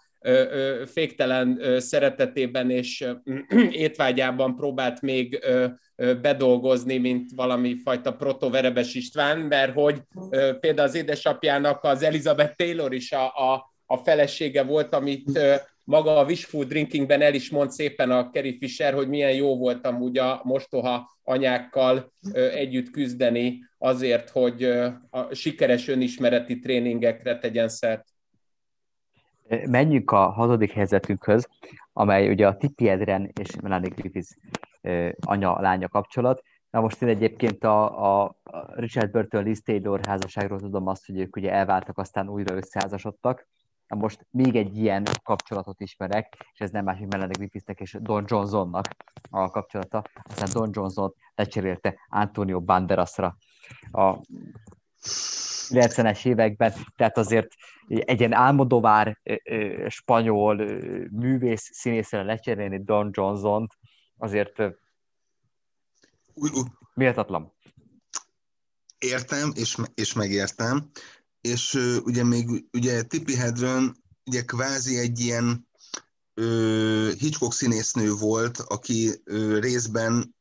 [0.86, 3.06] féktelen szeretetében és
[3.70, 5.44] étvágyában próbált még
[5.96, 10.02] bedolgozni, mint valami fajta proto-Verebes István, mert hogy
[10.60, 15.40] például az édesapjának az Elizabeth Taylor is a, a, a felesége volt, amit
[15.88, 19.86] maga a Wishful Drinkingben el is mond szépen a Kerry Fisher, hogy milyen jó volt
[19.86, 24.62] amúgy a mostoha anyákkal együtt küzdeni azért, hogy
[25.10, 28.04] a sikeres önismereti tréningekre tegyen szert.
[29.66, 31.48] Menjünk a hatodik helyzetünkhöz,
[31.92, 34.36] amely ugye a Tippi Edren és Melanie Griffiths
[35.20, 36.42] anya-lánya kapcsolat.
[36.70, 38.36] Na most én egyébként a, a
[38.74, 43.46] Richard Burton Liz Taylor házasságról tudom azt, hogy ők ugye elváltak, aztán újra összeházasodtak.
[43.88, 47.96] Na most még egy ilyen kapcsolatot ismerek, és ez nem más, mint Melanie Griffithsnek és
[48.00, 48.86] Don Johnsonnak
[49.30, 50.04] a kapcsolata.
[50.22, 53.36] Aztán Don Johnson lecserélte Antonio Banderasra
[53.90, 54.20] a
[55.68, 57.48] 90-es években, tehát azért
[57.86, 59.20] egy ilyen álmodovár
[59.88, 60.56] spanyol
[61.10, 63.66] művész színészre lecserélni Don johnson
[64.16, 64.62] azért
[66.94, 67.52] méltatlan.
[68.98, 70.90] Értem, és, és megértem.
[71.40, 71.74] És
[72.04, 75.68] ugye még ugye Tippi Hedren ugye kvázi egy ilyen
[76.36, 80.36] uh, Hitchcock színésznő volt, aki uh, részben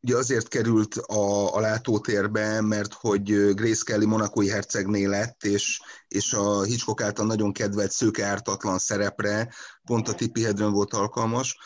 [0.00, 6.32] ugye azért került a, a látótérbe, mert hogy Grace Kelly monakói hercegné lett, és, és
[6.32, 11.58] a Hitchcock által nagyon kedvelt szőke ártatlan szerepre pont a Tippi Hedren volt alkalmas,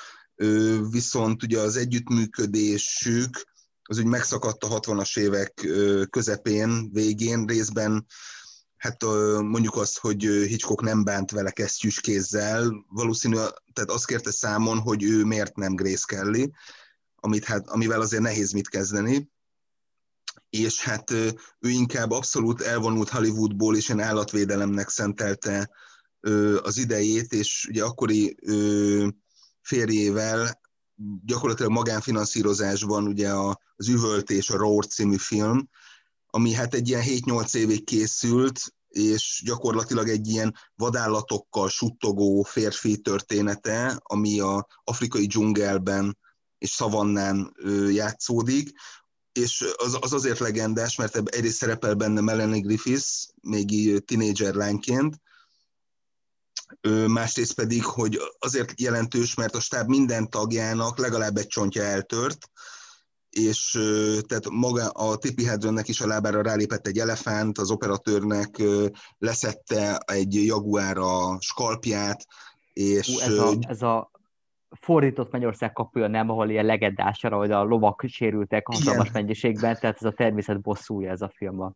[0.90, 3.51] viszont ugye az együttműködésük
[3.83, 5.66] az úgy megszakadt a 60-as évek
[6.11, 8.07] közepén, végén, részben
[8.83, 9.03] hát
[9.40, 13.35] mondjuk azt, hogy Hitchcock nem bánt vele kesztyűs kézzel, valószínű,
[13.73, 16.51] tehát azt kérte számon, hogy ő miért nem Grace Kelly,
[17.14, 19.31] amit hát, amivel azért nehéz mit kezdeni,
[20.51, 25.71] és hát ő inkább abszolút elvonult Hollywoodból, és én állatvédelemnek szentelte
[26.62, 28.37] az idejét, és ugye akkori
[29.61, 30.61] férjével
[31.25, 33.31] gyakorlatilag magánfinanszírozásban ugye
[33.77, 35.68] az Üvöltés, a Roar című film,
[36.35, 44.01] ami hát egy ilyen 7-8 évig készült, és gyakorlatilag egy ilyen vadállatokkal suttogó férfi története,
[44.03, 46.18] ami a afrikai dzsungelben
[46.59, 47.57] és szavannán
[47.90, 48.73] játszódik,
[49.33, 55.21] és az, az azért legendás, mert egyrészt szerepel benne Melanie Griffiths, még tinédzser lányként,
[57.07, 62.51] másrészt pedig, hogy azért jelentős, mert a stáb minden tagjának legalább egy csontja eltört,
[63.33, 63.71] és
[64.27, 68.62] tehát maga a Tipi Hedronnek is a lábára rálépett egy elefánt, az operatőrnek
[69.18, 72.27] leszette egy jaguár a skalpját,
[72.73, 73.07] és...
[73.07, 74.11] Hú, ez, a, ez a
[74.81, 79.23] fordított Mennyország kapuja nem, ahol ilyen legendására, hogy a lovak sérültek hatalmas igen.
[79.23, 81.75] mennyiségben, tehát ez a természet bosszúja ez a film.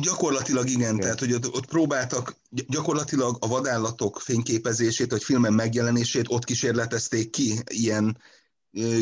[0.00, 0.98] Gyakorlatilag igen, igen.
[0.98, 7.54] tehát hogy ott, ott próbáltak, gyakorlatilag a vadállatok fényképezését, vagy filmen megjelenését ott kísérletezték ki,
[7.66, 8.18] ilyen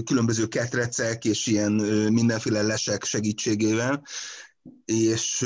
[0.05, 1.73] különböző ketrecek és ilyen
[2.13, 4.03] mindenféle lesek segítségével,
[4.85, 5.45] és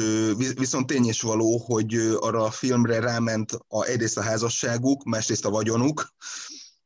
[0.54, 5.50] viszont tény is való, hogy arra a filmre ráment a, egyrészt a házasságuk, másrészt a
[5.50, 6.14] vagyonuk,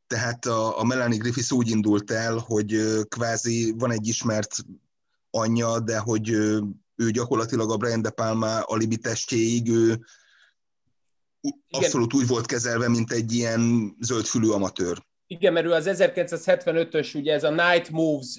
[0.06, 4.56] tehát a, a Melanie Griffiths úgy indult el, hogy kvázi van egy ismert
[5.30, 6.30] anyja, de hogy
[6.96, 10.04] ő gyakorlatilag a Brian De Palma alibi testjéig, ő
[11.70, 15.06] abszolút úgy volt kezelve, mint egy ilyen zöldfülű amatőr.
[15.34, 18.38] Igen, mert ő az 1975-ös, ugye ez a Night Moves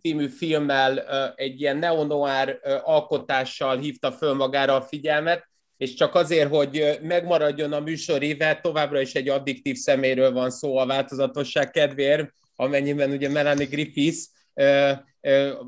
[0.00, 0.98] című filmmel
[1.34, 7.72] egy ilyen neo-noir uh, alkotással hívta föl magára a figyelmet, és csak azért, hogy megmaradjon
[7.72, 13.28] a műsor éve, továbbra is egy addiktív szeméről van szó a változatosság kedvéért, amennyiben ugye
[13.28, 14.28] Melanie Griffiths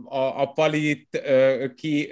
[0.04, 1.22] a, a palit
[1.74, 2.10] ki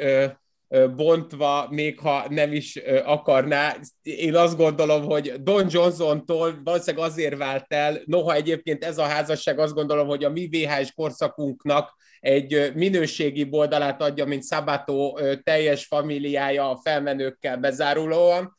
[0.96, 3.76] bontva, még ha nem is akarná.
[4.02, 9.58] Én azt gondolom, hogy Don Johnson-tól valószínűleg azért vált el, noha egyébként ez a házasság
[9.58, 16.70] azt gondolom, hogy a mi VHS korszakunknak egy minőségi boldalát adja, mint Szabátó teljes familiája
[16.70, 18.56] a felmenőkkel bezárulóan,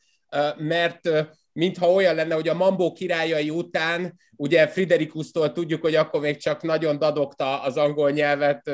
[0.56, 1.00] mert
[1.52, 6.62] mintha olyan lenne, hogy a Mambó királyai után, ugye Friderikusztól tudjuk, hogy akkor még csak
[6.62, 8.68] nagyon dadogta az angol nyelvet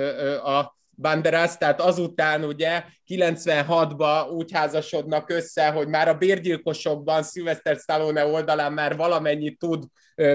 [0.45, 8.27] a Banderas, tehát azután ugye 96-ban úgy házasodnak össze, hogy már a bérgyilkosokban Sylvester Stallone
[8.27, 9.85] oldalán már valamennyit tud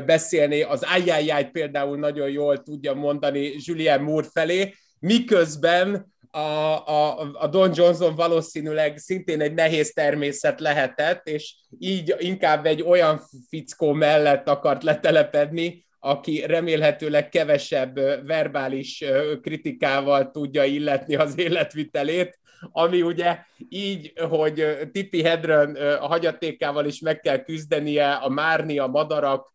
[0.06, 6.40] beszélni, az ajjájjájt például nagyon jól tudja mondani Julian Moore felé, miközben a,
[6.88, 13.22] a, a Don Johnson valószínűleg szintén egy nehéz természet lehetett, és így inkább egy olyan
[13.50, 19.04] fickó mellett akart letelepedni, aki remélhetőleg kevesebb verbális
[19.42, 22.40] kritikával tudja illetni az életvitelét,
[22.72, 28.88] ami ugye így, hogy Tippi Hedren a hagyatékával is meg kell küzdenie, a Márni, a
[28.88, 29.54] madarak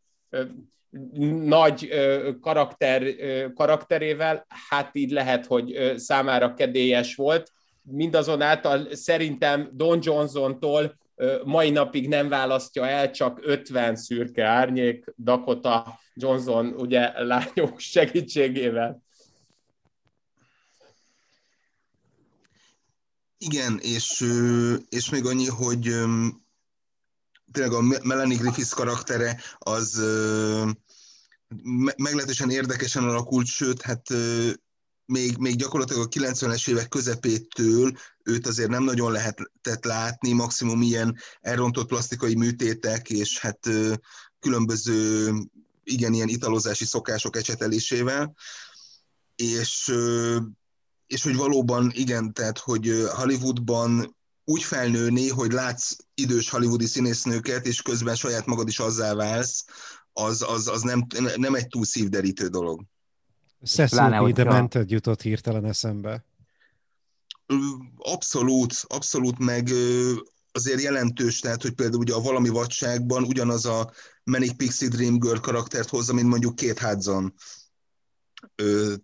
[1.45, 1.89] nagy
[2.41, 3.03] karakter,
[3.55, 7.53] karakterével, hát így lehet, hogy számára kedélyes volt.
[7.83, 10.99] Mindazonáltal szerintem Don Johnson-tól
[11.45, 19.05] mai napig nem választja el, csak 50 szürke árnyék Dakota Johnson ugye lányok segítségével.
[23.39, 24.25] Igen, és,
[24.89, 25.83] és még annyi, hogy
[27.53, 30.03] tényleg a Melanie Griffiths karaktere az
[31.97, 34.07] meglehetősen érdekesen alakult, sőt, hát
[35.07, 37.92] még, még gyakorlatilag a 90-es évek közepétől
[38.23, 43.69] őt azért nem nagyon lehetett látni, maximum ilyen elrontott plastikai műtétek, és hát
[44.40, 45.33] különböző
[45.85, 48.35] igen, ilyen italozási szokások ecsetelésével,
[49.37, 49.92] és,
[51.07, 57.83] és hogy valóban igen, tehát hogy Hollywoodban úgy felnőni, hogy látsz idős hollywoodi színésznőket, és
[57.83, 59.64] közben saját magad is azzá válsz,
[60.12, 62.85] az, az, az nem, nem egy túl szívderítő dolog.
[63.64, 64.33] Cecil B.
[64.33, 66.25] Demented jutott hirtelen eszembe.
[67.97, 69.71] Abszolút, abszolút, meg
[70.53, 73.92] azért jelentős, tehát, hogy például ugye a valami vadságban ugyanaz a
[74.25, 77.35] Manic Pixie Dream Girl karaktert hozza, mint mondjuk két Hudson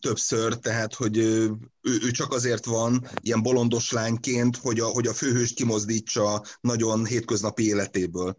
[0.00, 5.14] többször, tehát hogy ő, ő csak azért van ilyen bolondos lányként, hogy a, hogy a
[5.14, 8.36] főhőst kimozdítsa nagyon hétköznapi életéből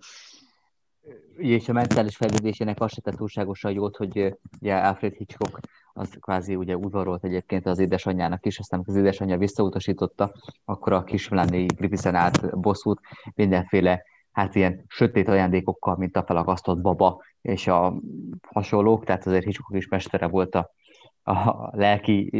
[1.38, 5.60] és a mentális fejlődésének azt se tett túlságosan jót, hogy ugye Alfred Hitchcock
[5.93, 10.34] az kvázi ugye udvarolt egyébként az édesanyjának is, aztán az édesanyja visszautasította,
[10.65, 13.00] akkor a kis Melanie Griffithen át bosszút
[13.36, 18.00] mindenféle hát ilyen sötét ajándékokkal, mint a felagasztott baba és a
[18.48, 20.72] hasonlók, tehát azért Hitchcock is mestere volt a
[21.24, 22.32] a lelki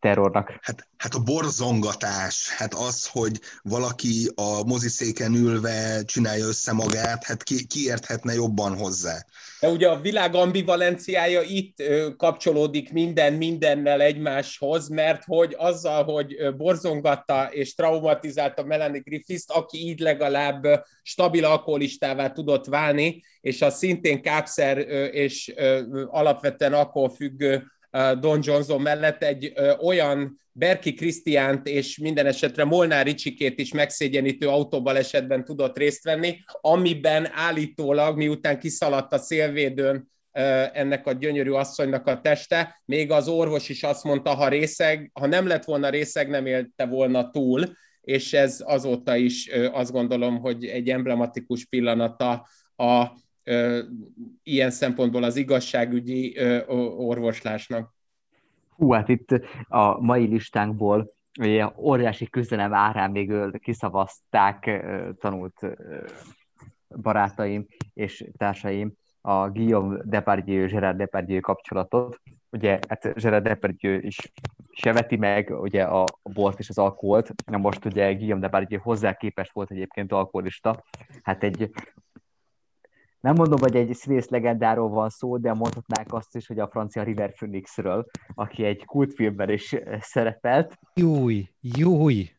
[0.00, 0.58] terrornak.
[0.62, 7.42] Hát, hát a borzongatás, hát az, hogy valaki a moziszéken ülve csinálja össze magát, hát
[7.42, 9.24] ki, ki érthetne jobban hozzá.
[9.60, 11.82] De ugye a világ ambivalenciája itt
[12.16, 19.98] kapcsolódik minden mindennel egymáshoz, mert hogy azzal, hogy borzongatta és traumatizálta Melanie Griffith-t, aki így
[19.98, 24.78] legalább stabil alkoholistává tudott válni, és a szintén kápszer
[25.12, 25.54] és
[26.06, 27.72] alapvetően akkor függő
[28.20, 35.44] Don Johnson mellett egy olyan Berki Krisztiánt és minden esetre Molnár Ricsikét is megszégyenítő autóbalesetben
[35.44, 40.12] tudott részt venni, amiben állítólag, miután kiszaladt a szélvédőn
[40.72, 45.26] ennek a gyönyörű asszonynak a teste, még az orvos is azt mondta, ha részeg, ha
[45.26, 47.64] nem lett volna részeg, nem élte volna túl,
[48.00, 53.06] és ez azóta is azt gondolom, hogy egy emblematikus pillanata a
[54.42, 56.38] ilyen szempontból az igazságügyi
[56.96, 57.94] orvoslásnak.
[58.68, 59.28] Hú, hát itt
[59.68, 64.84] a mai listánkból ugye, óriási küzdelem árán még kiszavazták
[65.18, 65.60] tanult
[67.02, 72.20] barátaim és társaim a Guillaume Depardieu, Gerard Depardieu kapcsolatot.
[72.50, 74.32] Ugye, hát Gerard Depardieu is
[74.70, 77.34] se veti meg ugye a bort és az alkoholt.
[77.46, 80.84] Na most ugye Guillaume Depardieu hozzá képest volt egyébként alkoholista.
[81.22, 81.70] Hát egy
[83.24, 87.02] nem mondom, hogy egy színész legendáról van szó, de mondhatnák azt is, hogy a francia
[87.02, 90.78] River Phoenixről, aki egy kultfilmben is szerepelt.
[90.94, 92.30] Júj, júj!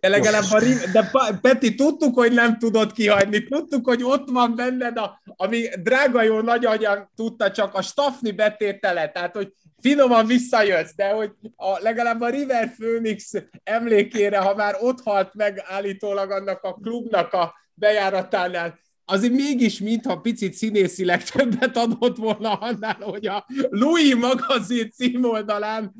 [0.00, 0.60] De legalább a
[0.92, 6.22] de Peti, tudtuk, hogy nem tudod kihagyni, tudtuk, hogy ott van benned, a, ami drága
[6.22, 12.20] jó nagyanyag tudta csak a Staffni betétele, tehát hogy finoman visszajössz, de hogy a, legalább
[12.20, 18.80] a River Phoenix emlékére, ha már ott halt meg állítólag annak a klubnak a bejáratánál,
[19.04, 25.92] azért mégis, mintha picit színészileg többet adott volna annál, hogy a Louis magazin címoldalán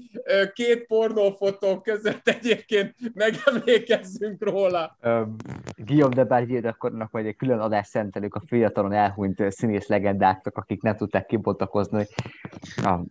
[0.53, 4.97] két pornófotó között egyébként megemlékezzünk róla.
[5.03, 5.37] Um,
[5.77, 10.83] Guillaume de Bardier akkor majd egy külön adást szentelünk a fiatalon elhunyt színész legendáknak, akik
[10.83, 12.07] nem tudták kibontakozni.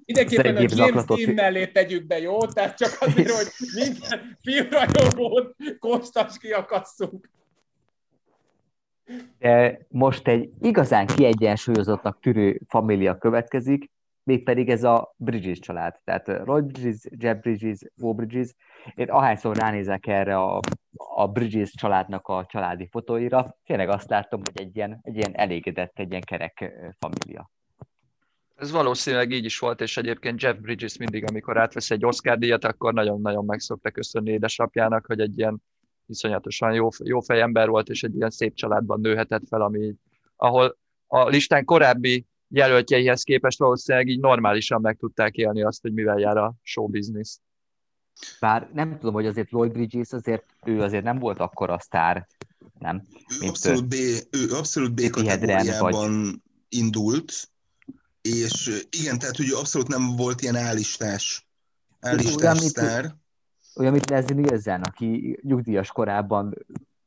[0.06, 1.18] Ideképpen a James zaklatott...
[1.18, 2.46] Dean mellé tegyük be, jó?
[2.46, 7.30] Tehát csak azért, hogy minden filmrajongót kóstas kiakasszunk.
[9.39, 13.91] De most egy igazán kiegyensúlyozottnak tűrő família következik,
[14.24, 15.99] mégpedig ez a Bridges család.
[16.03, 18.55] Tehát Roy Bridges, Jeff Bridges, Bo Bridges.
[18.95, 20.59] Én ahányszor ránézek erre a,
[20.95, 25.99] a Bridges családnak a családi fotóira, tényleg azt látom, hogy egy ilyen, egy ilyen elégedett,
[25.99, 27.51] egy ilyen kerek família.
[28.55, 32.66] Ez valószínűleg így is volt, és egyébként Jeff Bridges mindig, amikor átvesz egy Oscar díjat,
[32.66, 35.64] akkor nagyon-nagyon meg szokta köszönni édesapjának, hogy egy ilyen
[36.12, 39.93] iszonyatosan jó, jó fejember volt, és egy ilyen szép családban nőhetett fel, ami,
[40.36, 46.20] ahol a listán korábbi jelöltjeihez képest valószínűleg így normálisan meg tudták élni azt, hogy mivel
[46.20, 47.38] jár a show business.
[48.39, 52.28] Bár nem tudom, hogy azért Lloyd Bridges azért, ő azért nem volt akkor a sztár,
[52.80, 53.03] nem?
[53.41, 53.93] Ő abszolút B,
[54.32, 56.36] ő abszolút B kategóriában vagy...
[56.70, 57.49] indult,
[58.22, 61.47] és igen, tehát hogy abszolút nem volt ilyen állistás,
[61.99, 63.16] állistás sztár.
[63.82, 66.56] Olyan, mint Leslie Nielsen, aki nyugdíjas korában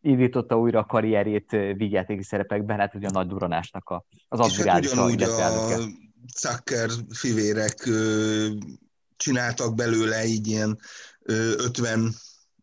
[0.00, 4.98] indította újra a karrierét vígjátéki szerepekben, hát ugye a nagy duranásnak a, az admirális hát
[4.98, 5.78] ugyanúgy a
[6.40, 7.88] Zucker fivérek
[9.16, 10.78] csináltak belőle így ilyen
[11.24, 12.12] 50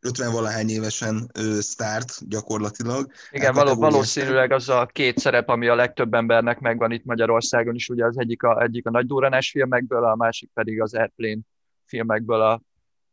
[0.04, 3.12] 50 valahány évesen ö, sztárt gyakorlatilag.
[3.32, 7.90] Igen, való, valószínűleg az a két szerep, ami a legtöbb embernek megvan itt Magyarországon is,
[7.90, 11.40] ugye az egyik a, egyik a nagy duranás filmekből, a másik pedig az Airplane
[11.86, 12.62] filmekből a,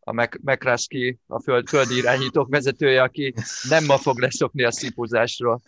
[0.09, 3.35] a McCraskey, a föld, földi irányítók vezetője, aki
[3.69, 5.63] nem ma fog leszokni a szipuzásról.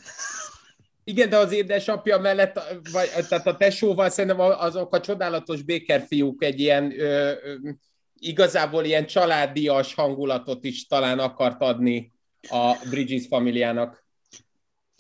[1.05, 2.61] Igen, de az édesapja mellett,
[2.93, 7.55] vagy, tehát a tesóval szerintem azok a csodálatos békerfiúk egy ilyen ö, ö,
[8.19, 12.13] igazából ilyen családias hangulatot is talán akart adni
[12.49, 14.05] a Bridges familiának.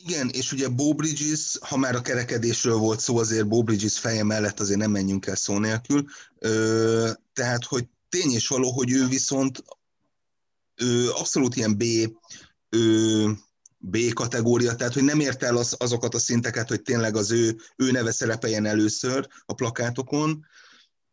[0.06, 4.24] Igen, és ugye Bo Bridges, ha már a kerekedésről volt szó, azért Bo Bridges feje
[4.24, 6.04] mellett azért nem menjünk el szó nélkül.
[6.38, 9.64] Ö, tehát, hogy tény és való, hogy ő viszont
[10.74, 11.84] ő abszolút ilyen B,
[12.68, 13.24] ő,
[13.78, 17.60] B kategória, tehát hogy nem ért el az, azokat a szinteket, hogy tényleg az ő,
[17.76, 20.46] ő neve szerepeljen először a plakátokon.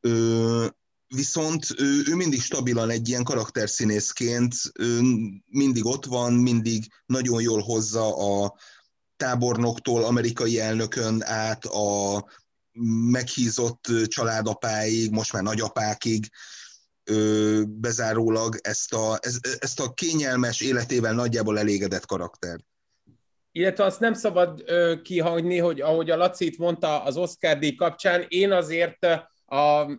[0.01, 0.67] Ö,
[1.07, 5.01] viszont ő, ő mindig stabilan egy ilyen karakterszínészként, ő
[5.45, 8.55] mindig ott van, mindig nagyon jól hozza a
[9.17, 12.25] tábornoktól, amerikai elnökön át a
[13.11, 16.29] meghízott családapáig, most már nagyapákig
[17.67, 19.19] bezárólag ezt a,
[19.59, 22.59] ezt a kényelmes életével nagyjából elégedett karakter.
[23.51, 28.25] Illetve azt nem szabad ö, kihagyni, hogy ahogy a Lacit mondta az Oscar díj kapcsán,
[28.27, 29.05] én azért
[29.45, 29.91] a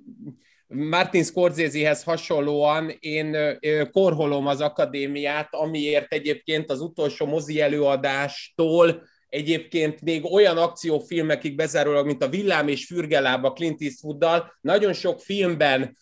[0.66, 3.58] Martin Scorsese-hez hasonlóan én
[3.92, 12.22] korholom az akadémiát, amiért egyébként az utolsó mozi előadástól egyébként még olyan akciófilmekig bezárólag, mint
[12.22, 15.96] a Villám és Fürgelába Clint Eastwooddal, nagyon sok filmben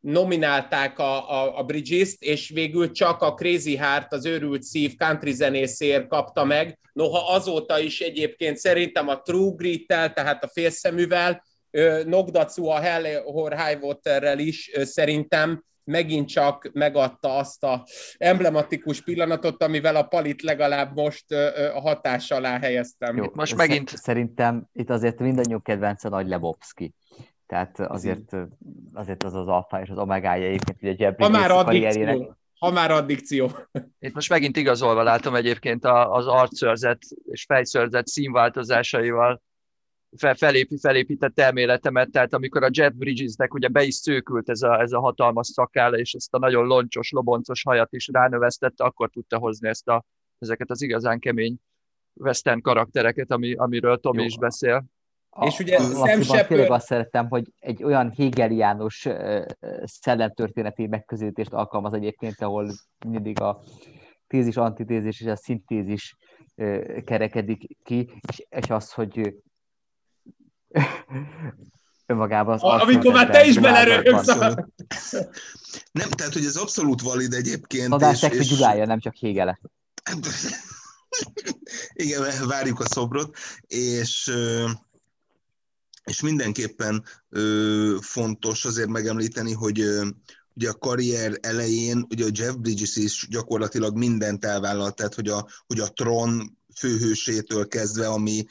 [0.00, 5.32] nominálták a, a, a Bridges-t, és végül csak a Crazy Heart, az őrült szív country
[5.32, 6.78] zenészért kapta meg.
[6.92, 11.42] Noha azóta is egyébként szerintem a True Grit-tel, tehát a félszeművel,
[12.04, 17.86] Nogdacu a Hell or High Water-rel is szerintem megint csak megadta azt a
[18.16, 21.32] emblematikus pillanatot, amivel a palit legalább most
[21.74, 23.16] a hatás alá helyeztem.
[23.16, 23.88] Jó, most megint...
[23.96, 26.94] Szerintem itt azért mindannyiunk kedvence Nagy Lebowski.
[27.48, 28.36] Tehát azért,
[28.92, 32.90] azért az az alfa és az omegája egyébként ugye Jeb ha már addikció, ha már
[32.90, 33.50] addikció.
[33.98, 39.42] Itt most megint igazolva látom egyébként az arcszörzet és fejszörzet színváltozásaival
[40.16, 44.92] felépí, felépített elméletemet, tehát amikor a Jet Bridgesnek ugye be is szőkült ez a, ez
[44.92, 49.68] a hatalmas szakáll, és ezt a nagyon loncsos, loboncos hajat is ránövesztette, akkor tudta hozni
[49.68, 50.04] ezt a,
[50.38, 51.56] ezeket az igazán kemény
[52.14, 54.24] western karaktereket, ami, amiről Tomi Jó.
[54.24, 54.84] is beszél.
[55.30, 55.78] A, és ugye
[56.22, 59.44] Sam azt szerettem, hogy egy olyan hegeliánus uh,
[59.84, 62.72] szellemtörténeti megközelítést alkalmaz egyébként, ahol
[63.06, 63.62] mindig a
[64.26, 66.16] tézis, antitézis és a szintézis
[66.56, 69.34] uh, kerekedik ki, és, és az, hogy
[72.06, 74.26] önmagában az a, Amikor már te is belerögsz.
[75.92, 77.88] Nem, tehát, hogy ez abszolút valid egyébként.
[77.88, 78.48] Nadás és, és...
[78.48, 79.58] Gyulája, nem csak Hégele.
[81.92, 84.32] Igen, várjuk a szobrot, és
[86.08, 87.04] és mindenképpen
[88.00, 89.84] fontos azért megemlíteni, hogy
[90.54, 95.46] ugye a karrier elején ugye a Jeff Bridges is gyakorlatilag mindent elvállalt, tehát hogy a,
[95.66, 98.46] hogy a Tron főhősétől kezdve, ami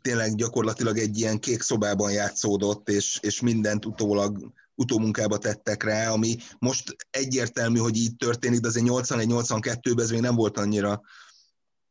[0.00, 6.36] tényleg gyakorlatilag egy ilyen kék szobában játszódott, és, és mindent utólag utómunkába tettek rá, ami
[6.58, 11.02] most egyértelmű, hogy így történik, de azért 81-82-ben ez még nem volt annyira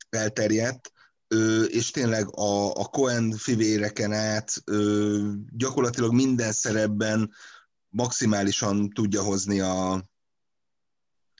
[0.09, 0.91] elterjedt,
[1.67, 4.63] és tényleg a, a Cohen fivéreken át
[5.57, 7.31] gyakorlatilag minden szerepben
[7.89, 9.91] maximálisan tudja hozni a,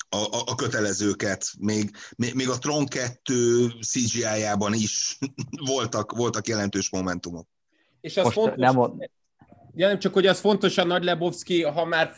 [0.10, 1.52] a, a kötelezőket.
[1.60, 5.18] Még, még, még a Tron 2 CGI-jában is
[5.74, 7.48] voltak, voltak jelentős momentumok.
[8.02, 8.76] És az Most fontos, nem,
[9.76, 12.14] Ja, nem csak, hogy az fontos a Nagy Lebowski, ha már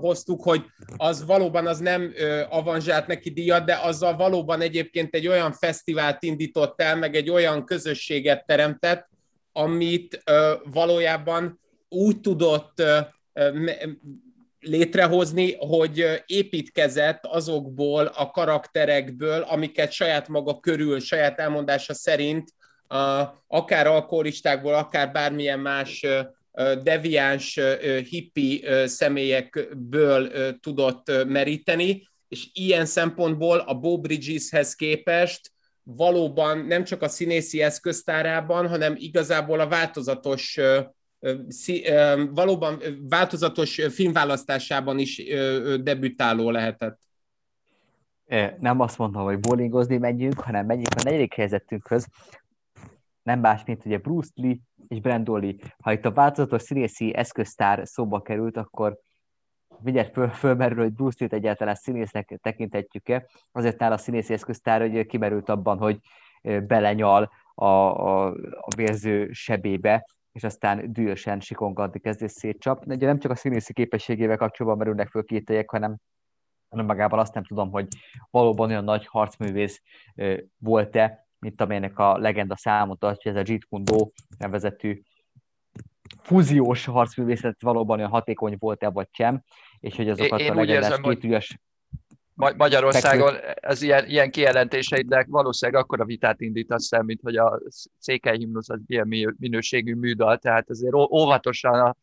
[0.00, 0.64] hoztuk, hogy
[0.96, 6.22] az valóban az nem ö, avanzsált neki díjat, de azzal valóban egyébként egy olyan fesztivált
[6.22, 9.08] indított el, meg egy olyan közösséget teremtett,
[9.52, 12.98] amit ö, valójában úgy tudott ö,
[14.60, 22.50] létrehozni, hogy építkezett azokból a karakterekből, amiket saját maga körül, saját elmondása szerint
[23.46, 26.06] akár alkoholistákból, akár bármilyen más
[26.82, 27.60] deviáns
[28.08, 30.30] hippi személyekből
[30.60, 35.52] tudott meríteni, és ilyen szempontból a Bo Bridgeshez képest
[35.82, 40.60] valóban nem csak a színészi eszköztárában, hanem igazából a változatos
[42.30, 45.22] valóban változatos filmválasztásában is
[45.82, 46.98] debütáló lehetett.
[48.58, 52.06] Nem azt mondom, hogy bowlingozni megyünk, hanem menjünk a negyedik helyzetünkhöz.
[53.22, 54.56] Nem más, mint ugye Bruce Lee
[54.88, 55.54] és Brandon Lee.
[55.82, 58.98] Ha itt a változatos színészi eszköztár szóba került, akkor
[59.82, 63.26] mindjárt föl, fölmerül, hogy Bruce Lee-t egyáltalán színésznek tekinthetjük-e.
[63.52, 65.98] Azért nála a színészi eszköztár, hogy kimerült abban, hogy
[66.42, 68.26] belenyal a, a,
[68.60, 72.86] a vérző sebébe, és aztán dühösen sikongatni kezd és szétcsap.
[72.86, 75.96] Ugye nem csak a színészi képességével kapcsolatban merülnek föl kételyek, hanem,
[76.68, 77.88] hanem magában azt nem tudom, hogy
[78.30, 79.82] valóban olyan nagy harcművész
[80.58, 84.06] volt-e, mint amelynek a legenda számot tartja, ez a Jeet Kune
[84.38, 85.00] nevezetű
[86.22, 89.42] fúziós harcművészet valóban olyan hatékony volt-e vagy sem,
[89.80, 91.58] és hogy azokat én, a legendás kétügyes
[92.34, 97.60] Magyarországon ez ilyen, ilyen kijelentéseidnek valószínűleg akkor a vitát indítasz el, mint hogy a
[97.98, 101.96] székely himnusz az ilyen minőségű műdal, tehát azért óvatosan a,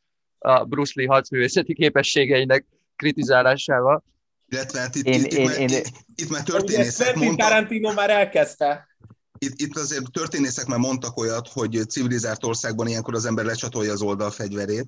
[0.49, 2.65] a Bruce Lee harcművészeti képességeinek
[2.95, 4.03] kritizálásával.
[4.49, 7.47] Illetve hát itt, én, itt, én, itt, én, itt, itt már történészek mondtak...
[7.47, 8.90] Tarantino már elkezdte.
[9.45, 14.01] Itt, itt azért történészek már mondtak olyat, hogy civilizált országban ilyenkor az ember lecsatolja az
[14.01, 14.87] oldalfegyverét,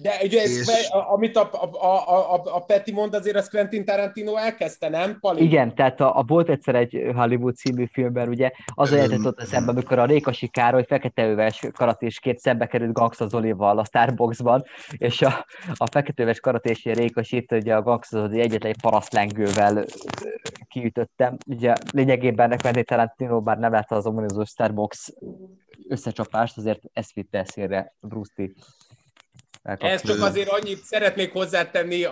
[0.00, 0.58] de ugye, és...
[0.60, 5.18] ez, amit a, a, a, a, a Peti mond, azért az Quentin Tarantino elkezdte, nem,
[5.20, 5.42] Pali?
[5.42, 9.70] Igen, tehát a, a volt egyszer egy Hollywood című filmben, ugye, az olyan ott eszembe,
[9.70, 15.86] amikor a Rékasi Károly feketeöves karatéskét szembe került Gangsta Zolival a Starbucksban, és a, a
[15.90, 19.84] feketeöves karatési Rékasit ugye a Gangsta Zoli egyetlen egy parasztlengővel
[20.68, 21.36] kiütöttem.
[21.46, 25.12] Ugye lényegében Quentin Tarantino már nem látta az ominózus Starbucks
[25.88, 28.48] összecsapást, azért ezt vitte eszére Bruce.
[29.62, 32.06] Ez csak azért annyit szeretnék hozzátenni,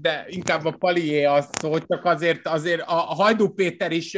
[0.00, 4.16] de inkább a Palié az, hogy csak azért, azért a Hajdú Péter is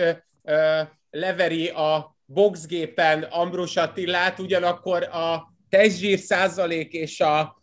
[1.11, 7.63] leveri a boxgépen Ambrus Attilát, ugyanakkor a testzsír százalék és a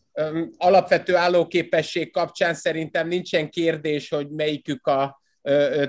[0.57, 5.21] alapvető állóképesség kapcsán szerintem nincsen kérdés, hogy melyikük a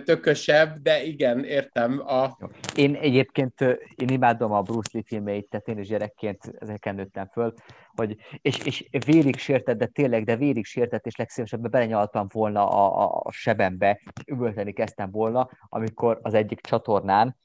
[0.04, 2.02] tökösebb, de igen, értem.
[2.06, 2.38] A...
[2.74, 3.60] Én egyébként
[3.94, 7.54] én imádom a Bruce Lee filmeit, tehát én is gyerekként ezeken nőttem föl,
[7.94, 13.02] hogy, és, és vérig sértett, de tényleg, de vérig sértett, és legszívesebben belenyaltam volna a,
[13.02, 17.36] a, a sebembe, üvölteni kezdtem volna, amikor az egyik csatornán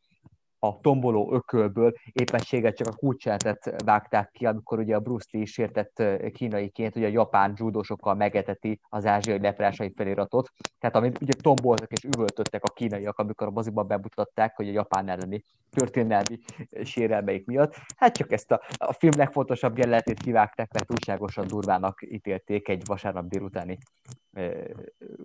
[0.60, 6.03] a tomboló ökölből éppenséggel csak a kulcsátet vágták ki, amikor ugye a Bruce Lee sértett
[6.34, 10.49] kínaiként, ugye a japán judósokkal megeteti az ázsiai leprásai feliratot.
[10.80, 15.10] Tehát amit ugye tomboltak és üvöltöttek a kínaiak, amikor a moziban bemutatták, hogy a japán
[15.10, 16.39] elleni történelmi
[16.84, 17.76] sérelmeik miatt.
[17.95, 23.28] Hát csak ezt a, a film legfontosabb jelenetét kivágták, mert túlságosan durvának ítélték egy vasárnap
[23.28, 23.78] délutáni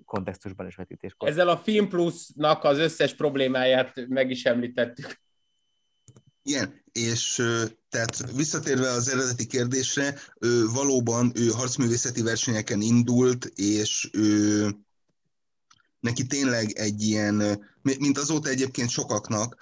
[0.04, 1.28] kontextusban és vetítéskor.
[1.28, 5.22] Ezzel a Film Plus-nak az összes problémáját meg is említettük.
[6.46, 7.34] Igen, és
[7.88, 14.68] tehát visszatérve az eredeti kérdésre, ő valóban ő harcművészeti versenyeken indult, és ő,
[16.00, 19.56] neki tényleg egy ilyen, mint azóta egyébként sokaknak,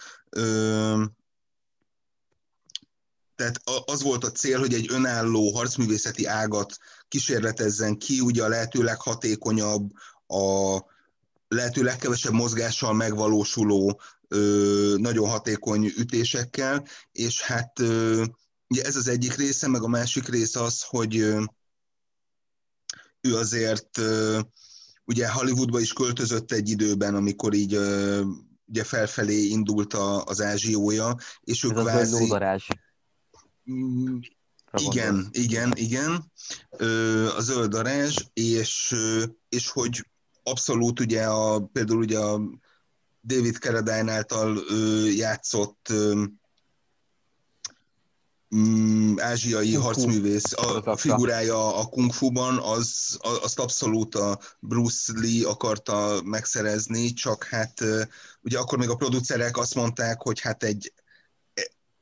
[3.34, 6.78] tehát az volt a cél, hogy egy önálló harcművészeti ágat
[7.08, 9.90] kísérletezzen ki, ugye a lehető leghatékonyabb,
[10.26, 10.78] a
[11.48, 14.00] lehető legkevesebb mozgással megvalósuló
[14.96, 17.78] nagyon hatékony ütésekkel, és hát
[18.68, 21.16] ugye ez az egyik része, meg a másik része az, hogy
[23.20, 24.00] ő azért
[25.04, 27.78] ugye Hollywoodba is költözött egy időben, amikor így
[28.66, 32.32] ugye felfelé indult az ázsiója, és ő ez kvázi...
[32.32, 32.62] Az
[33.70, 34.18] mm,
[34.76, 36.32] igen, igen, igen,
[37.36, 38.94] a zöld darázs, és,
[39.48, 40.06] és hogy
[40.42, 42.40] abszolút ugye a, például ugye a
[43.24, 46.24] David Carradine által ö, játszott ö,
[48.56, 55.48] mm, ázsiai Kung harcművész a, figurája a kung fu-ban, az, azt abszolút a Bruce Lee
[55.48, 57.80] akarta megszerezni, csak hát
[58.40, 60.92] ugye akkor még a producerek azt mondták, hogy hát egy,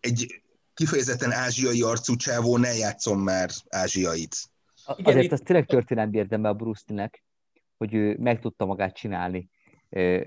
[0.01, 0.43] egy
[0.75, 4.37] kifejezetten ázsiai arcú csávó, ne játszom már ázsiait.
[4.97, 5.33] Igen, Azért itt...
[5.33, 7.25] az tényleg történelmi érdeme a Bruce Lee-nek,
[7.77, 9.51] hogy ő meg tudta magát csinálni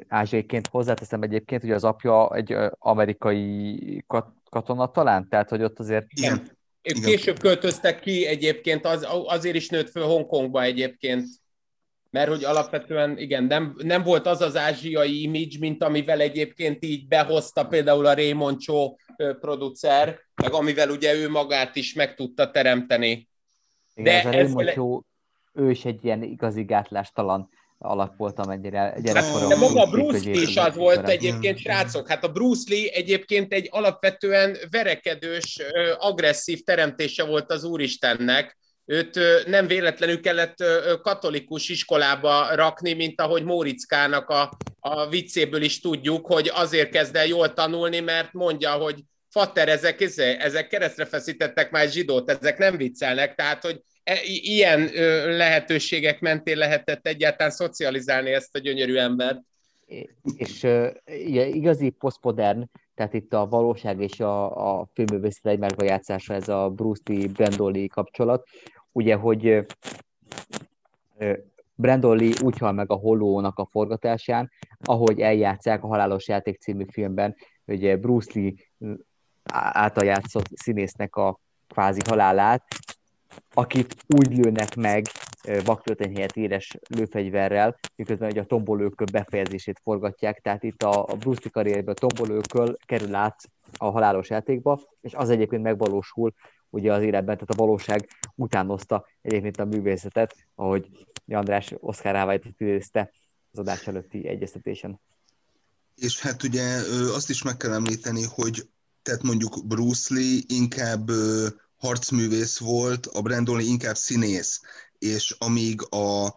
[0.08, 0.68] ázsiaiként.
[0.68, 4.06] Hozzáteszem egyébként, hogy az apja egy amerikai
[4.50, 6.06] katona talán, tehát hogy ott azért...
[6.10, 6.62] Igen.
[6.86, 7.02] Igen.
[7.02, 11.26] Később költöztek ki egyébként, az, azért is nőtt föl Hongkongba egyébként,
[12.10, 17.08] mert hogy alapvetően igen, nem, nem volt az az ázsiai image, mint amivel egyébként így
[17.08, 18.96] behozta például a Raymond Cho
[19.40, 23.30] producer, meg amivel ugye ő magát is meg tudta teremteni.
[23.94, 25.02] Igen, De ez a Raymond Cho,
[25.54, 27.50] ő is egy ilyen igazi gátlástalan
[27.84, 29.50] alak volt, amennyire gyerekkorom.
[29.50, 32.08] De maga Bruce Lee is az volt egyébként, srácok.
[32.08, 35.60] Hát a Bruce Lee egyébként egy alapvetően verekedős,
[35.98, 38.58] agresszív teremtése volt az Úristennek.
[38.86, 40.64] Őt nem véletlenül kellett
[41.02, 47.26] katolikus iskolába rakni, mint ahogy Móriczkának a, a viccéből is tudjuk, hogy azért kezd el
[47.26, 52.78] jól tanulni, mert mondja, hogy Fater, ezek, ezek, ezek keresztre feszítettek már zsidót, ezek nem
[52.78, 53.82] viccelnek, tehát, hogy
[54.24, 54.90] ilyen
[55.26, 59.42] lehetőségek mentén lehetett egyáltalán szocializálni ezt a gyönyörű embert.
[60.38, 60.88] És uh,
[61.56, 67.02] igazi posztmodern, tehát itt a valóság és a, a filmművészet egymásba játszása, ez a Bruce
[67.06, 68.48] Lee Brandon Lee kapcsolat.
[68.92, 69.66] Ugye, hogy
[71.76, 74.52] Brandon Lee úgy hal meg a Hollónak a forgatásán,
[74.84, 77.36] ahogy eljátszák a Halálos Játék című filmben,
[77.66, 78.54] hogy Bruce Lee
[79.54, 82.64] által játszott színésznek a kvázi halálát,
[83.54, 85.06] akit úgy lőnek meg
[85.66, 91.50] vaktöltény helyett éles lőfegyverrel, miközben hogy a tombolőköl befejezését forgatják, tehát itt a, a Bruce
[91.50, 93.42] karrierből a tombolőköl kerül át
[93.78, 96.34] a halálos játékba, és az egyébként megvalósul
[96.70, 103.12] ugye az életben, tehát a valóság utánozta egyébként a művészetet, ahogy András Oszkár Hávájt idézte
[103.52, 105.00] az adás előtti egyeztetésen.
[105.96, 106.64] És hát ugye
[107.14, 108.70] azt is meg kell említeni, hogy
[109.02, 111.10] tehát mondjuk Bruce Lee inkább
[111.84, 114.62] harcművész volt, a Brandon Lee inkább színész,
[115.00, 116.34] és amíg a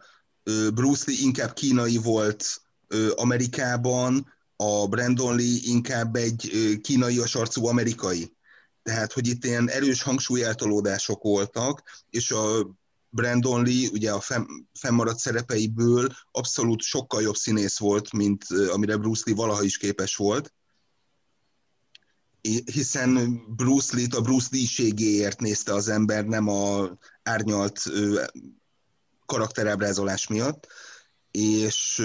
[0.75, 2.61] Bruce Lee inkább kínai volt
[3.15, 4.27] Amerikában,
[4.57, 6.51] a Brandon Lee inkább egy
[6.83, 8.37] kínai arcú amerikai.
[8.83, 12.71] Tehát, hogy itt ilyen erős hangsúlyeltolódások voltak, és a
[13.09, 14.25] Brandon Lee ugye a
[14.73, 20.55] fennmaradt szerepeiből abszolút sokkal jobb színész volt, mint amire Bruce Lee valaha is képes volt
[22.65, 26.91] hiszen Bruce Lee-t a Bruce Lee-ségéért nézte az ember, nem a
[27.23, 27.83] árnyalt
[29.27, 30.67] karakterábrázolás miatt.
[31.31, 32.03] És,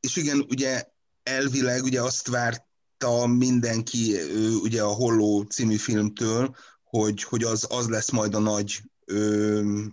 [0.00, 0.84] és igen, ugye
[1.22, 4.16] elvileg ugye azt várta mindenki
[4.62, 9.84] ugye a Holló című filmtől, hogy, hogy az, az lesz majd a nagy ö,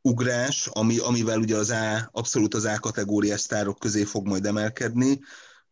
[0.00, 5.20] ugrás, ami, amivel ugye az A, abszolút az A kategóriás sztárok közé fog majd emelkedni,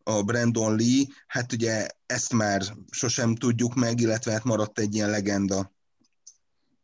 [0.05, 5.11] a Brandon Lee, hát ugye ezt már sosem tudjuk meg, illetve hát maradt egy ilyen
[5.11, 5.73] legenda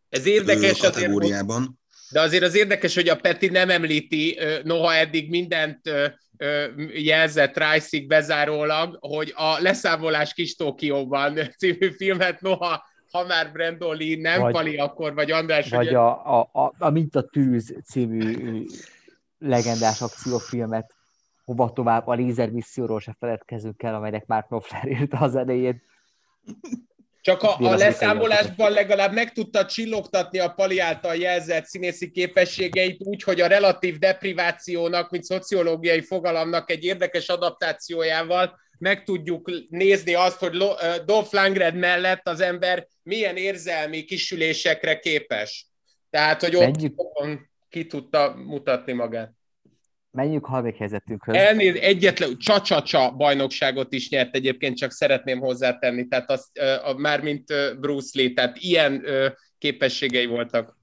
[0.08, 1.56] Ez érdekes kategóriában.
[1.56, 1.78] Azért,
[2.10, 5.80] de azért az érdekes, hogy a Peti nem említi, noha eddig mindent
[6.92, 14.20] jelzett Rice-ig bezárólag, hogy a Leszámolás kis Tokióban című filmet noha ha már Brandon Lee
[14.20, 15.68] nem vagy, Pali, akkor vagy András.
[15.68, 15.96] Vagy ugye...
[15.96, 18.64] a, a, a, a Mint a tűz című
[19.38, 20.94] legendás akciófilmet
[21.50, 25.82] hova tovább, a lézer misszióról se feledkezünk el, amelynek Mark Knopfler írta az elejét.
[27.20, 33.22] Csak a, a leszámolásban legalább meg tudta csillogtatni a Pali által jelzett színészi képességeit úgy,
[33.22, 40.56] hogy a relatív deprivációnak, mint szociológiai fogalomnak egy érdekes adaptációjával meg tudjuk nézni azt, hogy
[41.04, 45.66] Dolph Lundgren mellett az ember milyen érzelmi kisülésekre képes.
[46.10, 46.76] Tehát, hogy ott
[47.68, 49.39] ki tudta mutatni magát.
[50.12, 50.76] Menjünk harmadik
[51.26, 57.44] Elnéz, egyetlen csacsacsa bajnokságot is nyert egyébként, csak szeretném hozzátenni, tehát az, uh, már mint
[57.80, 59.04] Bruce Lee, tehát ilyen
[59.58, 60.78] képességei voltak.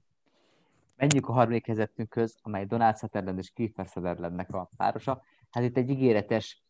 [0.96, 5.22] Menjünk a harmadik helyzetünkhöz, amely Donald Sutherland és Kiefer Sutherlandnek a párosa.
[5.50, 6.62] Hát itt egy ígéretes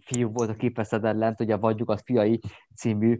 [0.00, 2.40] fiú volt a Kiefer Sutherland, ugye a Vagyjuk az fiai
[2.76, 3.18] című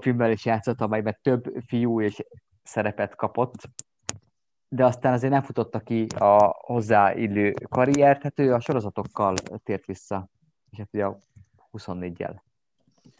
[0.00, 2.24] filmmel is játszott, amelyben több fiú és
[2.62, 3.54] szerepet kapott
[4.68, 10.28] de aztán azért nem futotta ki a hozzáillő karriert, hát ő a sorozatokkal tért vissza,
[10.70, 11.18] és hát ugye a
[11.72, 12.34] 24-jel.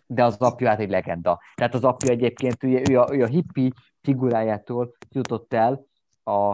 [0.07, 1.41] De az apja hát egy legenda.
[1.55, 3.73] Tehát az apja egyébként ugye, ő, a, ő a hippi
[4.03, 5.87] figurájától jutott el
[6.23, 6.51] a,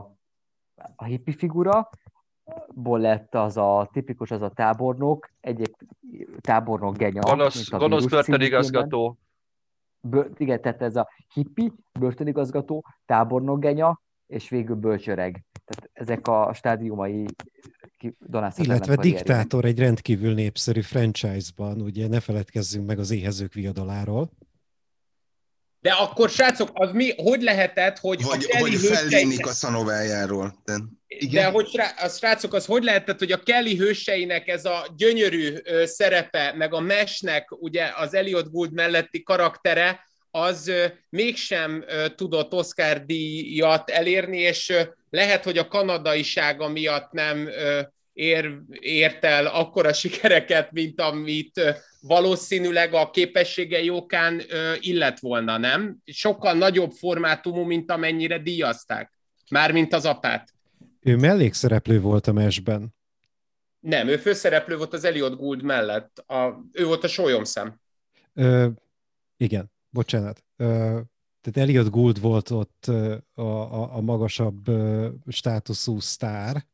[0.96, 1.90] a hippi figura,
[2.74, 5.74] ból lett az a tipikus, az a tábornok, egy
[6.40, 7.20] tábornok genya.
[7.20, 9.18] Gonosz, gonosz börtönigazgató.
[10.00, 15.44] Bör, igen, tehát ez a hippi, börtönigazgató, tábornok genya, és végül bölcsöreg.
[15.64, 17.26] Tehát ezek a stádiumai
[18.18, 24.30] Donát Illetve Diktátor egy rendkívül népszerű franchise-ban, ugye ne feledkezzünk meg az éhezők viadaláról.
[25.80, 30.62] De akkor, srácok, az mi, hogy lehetett, hogy Vagy, a vagy fellénik a szanovájáról.
[30.64, 31.44] De, igen?
[31.44, 36.52] de hogy a srácok, az hogy lehetett, hogy a Kelly hőseinek ez a gyönyörű szerepe,
[36.56, 40.72] meg a mesnek, ugye az Elliot Gould melletti karaktere, az
[41.08, 44.72] mégsem tudott Oscar díjat elérni, és
[45.10, 47.48] lehet, hogy a kanadaisága miatt nem
[48.12, 51.60] ér, ért el akkora sikereket, mint amit
[52.00, 54.42] valószínűleg a képességei okán
[54.80, 55.96] illet volna, nem?
[56.04, 59.12] Sokkal nagyobb formátumú, mint amennyire díjazták.
[59.50, 60.54] Mármint az apát.
[61.00, 62.94] Ő mellékszereplő volt a mesben.
[63.80, 66.18] Nem, ő főszereplő volt az Elliot Gould mellett.
[66.18, 67.80] A, ő volt a sólyomszem.
[68.34, 68.68] Ö,
[69.36, 70.44] igen, bocsánat.
[70.56, 72.86] Tehát Elliot Gould volt ott
[73.34, 74.64] a, a, a magasabb
[75.28, 76.66] státuszú sztár,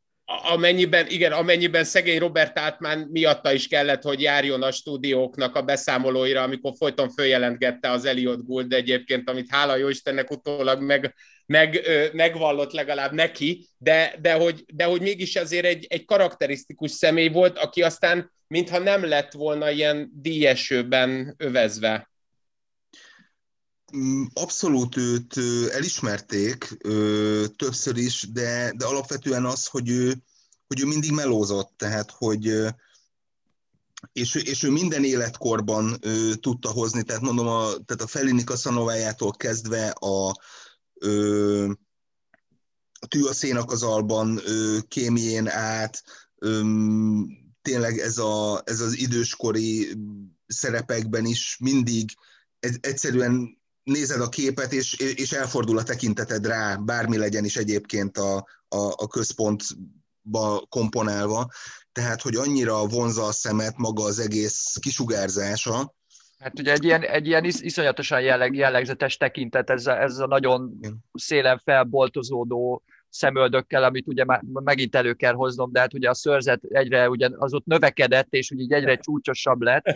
[0.42, 6.42] amennyiben, igen, amennyiben szegény Robert Altman miatta is kellett, hogy járjon a stúdióknak a beszámolóira,
[6.42, 11.14] amikor folyton följelentgette az Elliot Gould egyébként, amit hála jó Istennek utólag meg,
[11.46, 11.80] meg,
[12.12, 17.58] megvallott legalább neki, de, de, hogy, de hogy mégis azért egy, egy karakterisztikus személy volt,
[17.58, 22.07] aki aztán mintha nem lett volna ilyen díjesőben övezve.
[23.96, 25.36] Mm, abszolút őt
[25.70, 26.76] elismerték
[27.56, 30.22] többször is, de, de alapvetően az, hogy ő,
[30.66, 32.74] hogy ő mindig melózott, tehát hogy
[34.12, 39.32] és, és ő minden életkorban ő, tudta hozni, tehát mondom, a, tehát a Fellini Kaszanovájától
[39.32, 40.40] kezdve a,
[40.94, 41.70] ö,
[43.00, 46.02] a Tű a ö, kémjén át,
[46.38, 46.62] ö,
[47.62, 49.96] tényleg ez, a, ez az időskori
[50.46, 52.16] szerepekben is mindig
[52.80, 53.57] egyszerűen
[53.88, 58.36] nézed a képet, és, és elfordul a tekinteted rá, bármi legyen is egyébként a,
[58.68, 61.50] a, a központba komponálva.
[61.92, 65.96] Tehát, hogy annyira vonza a szemet maga az egész kisugárzása,
[66.38, 70.26] Hát ugye egy ilyen, egy ilyen is, iszonyatosan jelleg, jellegzetes tekintet, ez a, ez a
[70.26, 70.80] nagyon
[71.12, 76.64] szélen felboltozódó szemöldökkel, amit ugye már megint elő kell hoznom, de hát ugye a szörzet
[76.64, 79.86] egyre, ugye az ott növekedett, és ugye egyre csúcsosabb lett,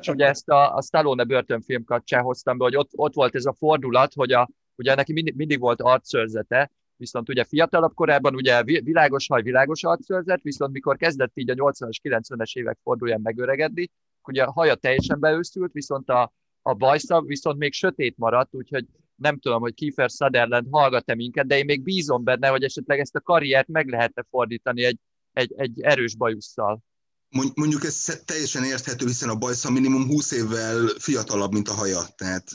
[0.00, 3.44] és ugye ezt a, a Stallone börtönfilm kapcsán hoztam be, hogy ott, ott volt ez
[3.44, 8.62] a fordulat, hogy a, ugye neki mindig, mindig volt arcszörzete, viszont ugye fiatalabb korában ugye
[8.62, 13.90] világos haj, világos arcszörzet, viszont mikor kezdett így a 80-as, 90-es évek fordulján megöregedni,
[14.22, 16.32] ugye a haja teljesen beőszült, viszont a,
[16.62, 18.86] a bajsza viszont még sötét maradt, úgyhogy
[19.20, 23.14] nem tudom, hogy Kiefer Sutherland hallgat-e minket, de én még bízom benne, hogy esetleg ezt
[23.14, 24.98] a karriert meg lehetne fordítani egy,
[25.32, 26.82] egy, egy erős bajusszal.
[27.54, 32.00] Mondjuk ez teljesen érthető, hiszen a bajsza minimum 20 évvel fiatalabb, mint a haja.
[32.16, 32.48] Tehát...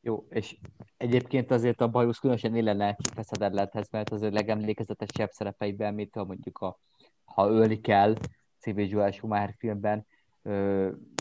[0.00, 0.56] Jó, és
[0.96, 6.58] egyébként azért a bajusz különösen illene Sutherlandhez, mert az ő legemlékezetesebb szerepeiben, mint ha mondjuk
[6.58, 6.78] a
[7.24, 8.16] Ha ölni kell,
[8.60, 8.78] C.V.
[8.78, 10.06] Joel Schumacher filmben,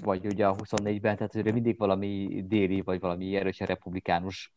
[0.03, 4.53] vagy ugye a 24-ben, tehát ő mindig valami déli, vagy valami erősen republikánus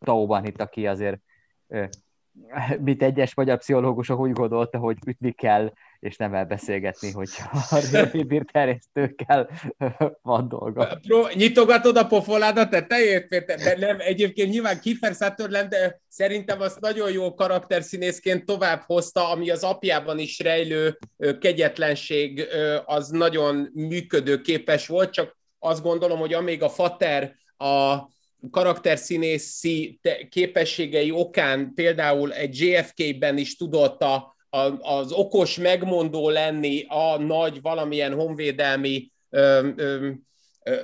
[0.00, 1.20] tauban hitt, aki azért
[2.80, 7.28] mint egyes magyar pszichológusok úgy gondolta, hogy ütni kell, és nem elbeszélgetni, hogy
[7.70, 9.50] a rövid terjesztőkkel
[10.22, 10.98] van dolga.
[11.06, 16.80] Pro, nyitogatod a pofoládat, te teljét, de nem, egyébként nyilván Kiefer Sutherland, de szerintem azt
[16.80, 20.98] nagyon jó karakterszínészként tovább hozta, ami az apjában is rejlő
[21.40, 22.46] kegyetlenség,
[22.84, 27.98] az nagyon működőképes volt, csak azt gondolom, hogy amíg a Fater a
[28.50, 37.18] karakterszínészi képességei okán például egy JFK-ben is tudott a, a, az okos megmondó lenni a
[37.18, 40.08] nagy valamilyen honvédelmi ö, ö,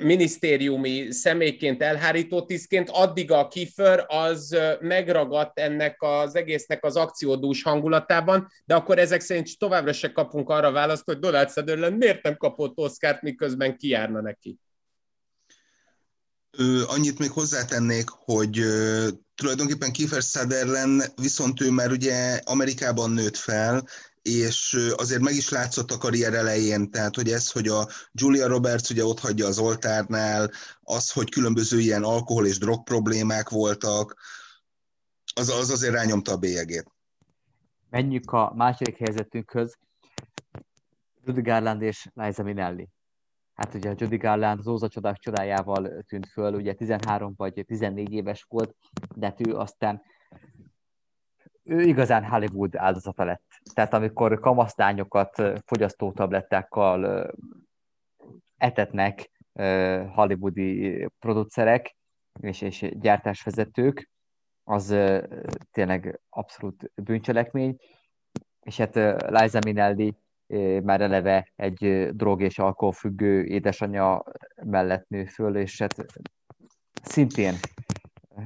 [0.00, 8.48] minisztériumi személyként, elhárító tisztként, addig a Kiefer az megragadt ennek az egésznek az akciódús hangulatában,
[8.64, 12.78] de akkor ezek szerint továbbra se kapunk arra választ, hogy Donald Sutherland miért nem kapott
[12.78, 14.58] Oscárt, miközben kijárna neki.
[16.86, 18.62] Annyit még hozzátennék, hogy
[19.34, 23.86] tulajdonképpen Kiefer Sutherland viszont ő már ugye Amerikában nőtt fel,
[24.22, 28.90] és azért meg is látszott a karrier elején, tehát hogy ez, hogy a Julia Roberts
[28.90, 30.50] ugye ott hagyja az oltárnál,
[30.82, 34.16] az, hogy különböző ilyen alkohol és drog problémák voltak,
[35.34, 36.92] az, az azért rányomta a bélyegét.
[37.90, 39.76] Menjünk a második helyzetünkhöz.
[41.24, 42.88] Rudy Garland és Liza Minnelli
[43.54, 48.46] hát ugye Judy Garland az Óza csodák csodájával tűnt föl, ugye 13 vagy 14 éves
[48.48, 48.76] volt,
[49.14, 50.02] de hát ő aztán
[51.62, 53.42] ő igazán Hollywood áldozata lett.
[53.74, 57.30] Tehát amikor kamasztányokat fogyasztótablettákkal
[58.56, 59.30] etetnek
[60.14, 61.96] hollywoodi producerek
[62.40, 64.10] és, és gyártásvezetők,
[64.64, 64.96] az
[65.70, 67.76] tényleg abszolút bűncselekmény.
[68.60, 68.94] És hát
[69.28, 70.16] Liza Minnelli
[70.82, 74.24] már eleve egy drog és alkoholfüggő édesanyja
[74.64, 76.04] mellett nő föl, és hát
[77.02, 77.58] szintén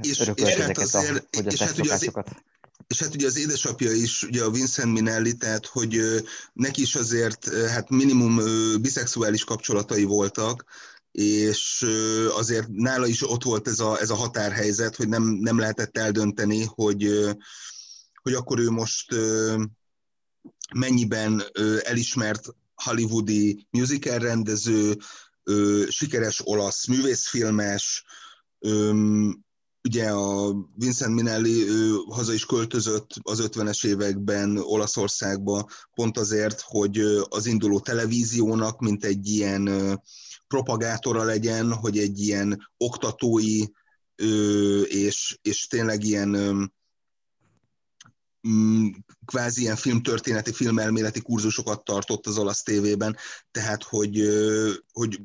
[0.01, 2.11] és, és hát azért, és hát az,
[2.87, 6.01] és hát ugye az édesapja is, ugye a Vincent Minelli, tehát hogy
[6.53, 8.41] neki is azért hát minimum
[8.81, 10.65] biszexuális kapcsolatai voltak,
[11.11, 11.87] és
[12.37, 16.65] azért nála is ott volt ez a, ez a határhelyzet, hogy nem, nem lehetett eldönteni,
[16.65, 17.09] hogy,
[18.23, 19.15] hogy akkor ő most
[20.75, 21.43] mennyiben
[21.83, 24.97] elismert hollywoodi musical rendező,
[25.89, 28.05] sikeres olasz művészfilmes,
[29.83, 36.99] ugye a Vincent Minelli ő haza is költözött az 50-es években Olaszországba, pont azért, hogy
[37.29, 39.71] az induló televíziónak, mint egy ilyen
[40.47, 43.65] propagátora legyen, hogy egy ilyen oktatói
[44.85, 46.73] és, és tényleg ilyen
[49.25, 53.17] kvázi ilyen filmtörténeti, filmelméleti kurzusokat tartott az olasz tévében,
[53.51, 54.23] tehát hogy,
[54.93, 55.21] hogy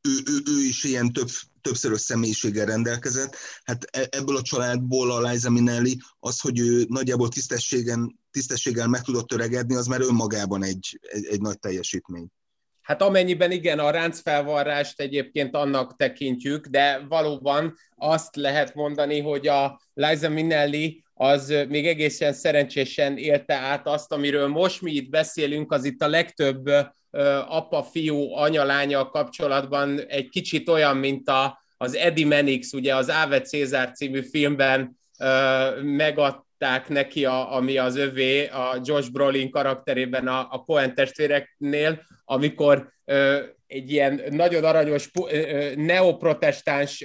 [0.00, 1.28] ő, ő, ő is ilyen több,
[1.60, 3.36] többszörös személyiséggel rendelkezett.
[3.64, 9.02] Hát e, ebből a családból a Liza Minnelli az, hogy ő nagyjából tisztességen, tisztességgel meg
[9.02, 12.26] tudott töregedni, az már önmagában egy, egy, egy nagy teljesítmény.
[12.82, 19.80] Hát amennyiben igen, a ráncfelvarrást egyébként annak tekintjük, de valóban azt lehet mondani, hogy a
[19.94, 25.84] Liza Minnelli az még egészen szerencsésen élte át azt, amiről most mi itt beszélünk, az
[25.84, 26.70] itt a legtöbb
[27.48, 33.92] apa-fiú, anya-lánya kapcsolatban egy kicsit olyan, mint a, az Eddie Menix, ugye az Áve Cézár
[33.92, 34.98] című filmben
[35.82, 42.92] megadták neki, a, ami az övé, a Josh Brolin karakterében a, a Coen testvéreknél, amikor
[43.66, 45.10] egy ilyen nagyon aranyos
[45.74, 47.04] neoprotestáns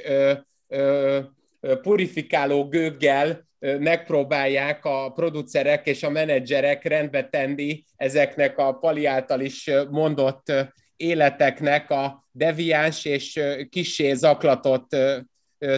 [1.82, 3.46] purifikáló gőggel
[3.80, 10.52] megpróbálják a producerek és a menedzserek rendbe tenni ezeknek a Pali által is mondott
[10.96, 13.40] életeknek a deviáns és
[13.70, 14.96] kisé zaklatott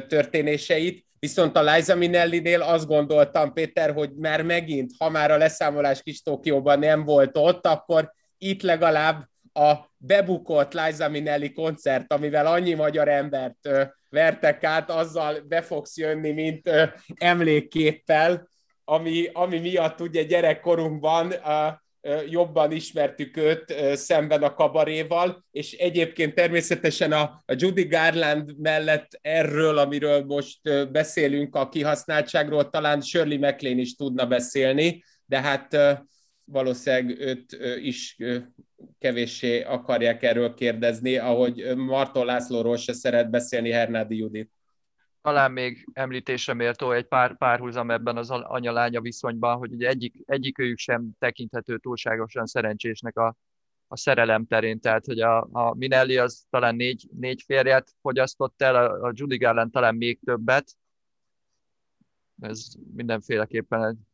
[0.08, 1.06] történéseit.
[1.20, 6.22] Viszont a Liza Minnelli-nél azt gondoltam, Péter, hogy már megint, ha már a leszámolás kis
[6.22, 13.08] Tokióban nem volt ott, akkor itt legalább a bebukott Liza Minnelli koncert, amivel annyi magyar
[13.08, 13.70] embert
[14.10, 16.84] vertek át, azzal be fogsz jönni, mint ö,
[17.16, 18.49] emlékképpel,
[18.84, 21.68] ami, ami miatt ugye gyerekkorunkban ö,
[22.01, 28.60] ö, jobban ismertük őt ö, szemben a kabaréval, és egyébként természetesen a, a Judy Garland
[28.60, 35.41] mellett erről, amiről most ö, beszélünk, a kihasználtságról, talán Shirley MacLaine is tudna beszélni, de
[35.41, 35.91] hát ö,
[36.52, 38.18] valószínűleg őt is
[39.00, 44.52] kevéssé akarják erről kérdezni, ahogy Marton Lászlóról se szeret beszélni Hernádi Judit.
[45.22, 50.60] Talán még említésre méltó egy pár párhuzam ebben az anya-lánya viszonyban, hogy ugye egyik, egyik
[50.60, 53.36] őjük sem tekinthető túlságosan szerencsésnek a,
[53.88, 58.76] a szerelem terén, tehát hogy a, a Minelli az talán négy, négy férjet fogyasztott el,
[58.76, 60.76] a, a Judy Garland talán még többet.
[62.41, 64.08] Ez mindenféleképpen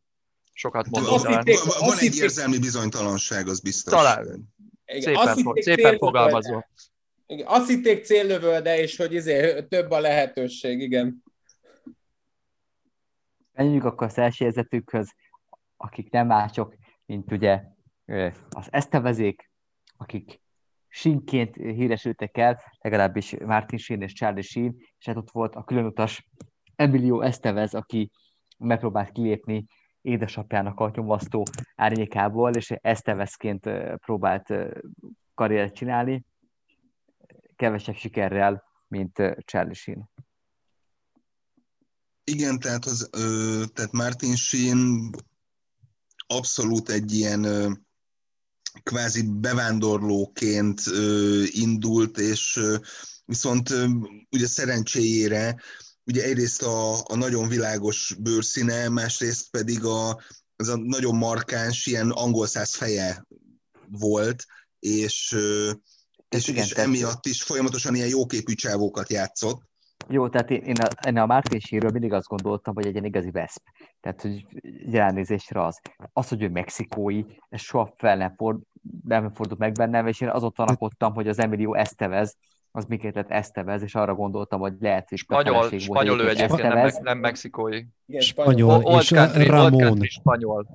[0.53, 1.21] sokat mondott.
[1.21, 1.43] Van,
[1.79, 3.93] van egy érzelmi bizonytalanság, az biztos.
[3.93, 4.53] Talán.
[4.85, 6.69] Szépen, azt fog, szépen fogalmazol.
[7.25, 11.23] Igen, azt hitték céllövölde, és hogy izé, több a lehetőség, igen.
[13.51, 15.13] Menjünk akkor a szersélyzetükhöz,
[15.77, 16.75] akik nem mások,
[17.05, 17.61] mint ugye
[18.49, 19.51] az esztevezék,
[19.97, 20.41] akik
[20.87, 26.29] sínként híresültek el, legalábbis Martin Sheen és Charlie Sheen, és hát ott volt a különutas
[26.75, 28.11] Emilio Estevez, aki
[28.57, 29.65] megpróbált kilépni
[30.03, 31.43] édesapjának a nyomasztó
[31.75, 34.53] árnyékából, és Esteveszként próbált
[35.33, 36.25] karriert csinálni,
[37.55, 40.09] kevesebb sikerrel, mint Charlie Sheen.
[42.23, 43.09] Igen, tehát, az,
[43.73, 45.09] tehát Martin Sheen
[46.27, 47.45] abszolút egy ilyen
[48.83, 50.81] kvázi bevándorlóként
[51.45, 52.59] indult, és
[53.25, 53.69] viszont
[54.31, 55.61] ugye szerencséjére
[56.05, 60.21] ugye egyrészt a, a nagyon világos bőrszíne, másrészt pedig a,
[60.55, 63.25] az a nagyon markáns, ilyen angol száz feje
[63.89, 64.45] volt,
[64.79, 65.35] és,
[66.29, 66.87] és, igen, és tehát...
[66.87, 69.61] emiatt is folyamatosan ilyen jóképű csávókat játszott.
[70.07, 73.05] Jó, tehát én, én a, én a Martin Sheenről mindig azt gondoltam, hogy egy ilyen
[73.05, 73.61] igazi veszp.
[73.99, 74.45] Tehát, hogy
[74.85, 75.79] jelennézésre az.
[76.13, 78.59] Az, hogy ő mexikói, ez soha fel nem, ford,
[79.03, 82.35] nem fordult meg bennem, és én azon tanakodtam, hogy az Emilio Estevez,
[82.75, 86.91] az miket lett Estevez, és arra gondoltam, hogy lehet, hogy spanyol, spanyol ő egyébként, nem,
[87.01, 87.83] nem mexikói.
[88.05, 89.81] Igen, spanyol, old és country, Ramon.
[89.81, 90.67] Country spanyol.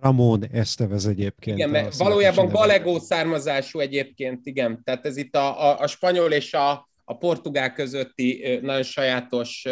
[0.00, 1.56] Ramón Estevez egyébként.
[1.56, 4.82] Igen, mert valójában galegó származású egyébként, igen.
[4.84, 9.66] Tehát ez itt a, a, a spanyol és a, a portugál közötti nagyon sajátos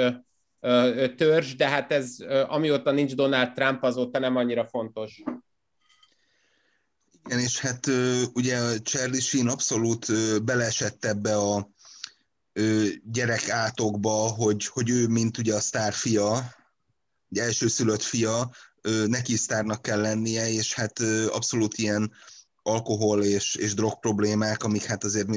[1.16, 2.16] törzs, de hát ez
[2.46, 5.22] amióta nincs Donald Trump, azóta nem annyira fontos.
[7.26, 7.86] Igen, és hát
[8.32, 10.06] ugye Charlie Sheen abszolút
[10.44, 11.70] beleesett ebbe a
[13.04, 16.54] gyerek átokba, hogy, hogy ő, mint ugye a sztár fia,
[17.28, 18.50] ugye elsőszülött fia,
[19.06, 22.12] neki sztárnak kell lennie, és hát abszolút ilyen
[22.62, 25.28] alkohol és, és drog problémák, amik hát azért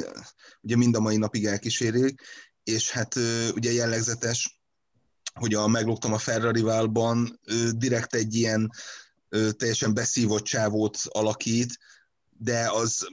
[0.61, 2.21] ugye mind a mai napig elkísérik,
[2.63, 3.15] és hát
[3.53, 4.61] ugye jellegzetes,
[5.33, 7.39] hogy a meglógtam a Ferrari-válban
[7.71, 8.71] direkt egy ilyen
[9.29, 11.77] teljesen beszívott csávót alakít,
[12.37, 13.07] de az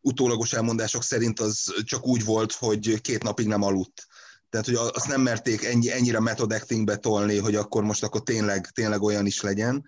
[0.00, 4.06] utólagos elmondások szerint az csak úgy volt, hogy két napig nem aludt.
[4.50, 8.66] Tehát, hogy azt nem merték ennyi, ennyire method actingbe tolni, hogy akkor most akkor tényleg,
[8.66, 9.86] tényleg olyan is legyen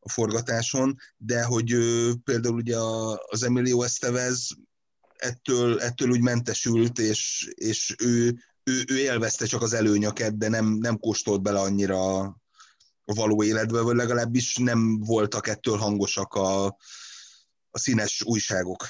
[0.00, 2.76] a forgatáson, de hogy ö, például ugye
[3.26, 4.48] az Emilio Estevez
[5.16, 10.66] ettől, ettől úgy mentesült, és, és ő, ő, ő élvezte csak az előnyöket, de nem,
[10.66, 12.34] nem kóstolt bele annyira
[13.06, 16.64] a való életbe, vagy legalábbis nem voltak ettől hangosak a,
[17.70, 18.86] a színes újságok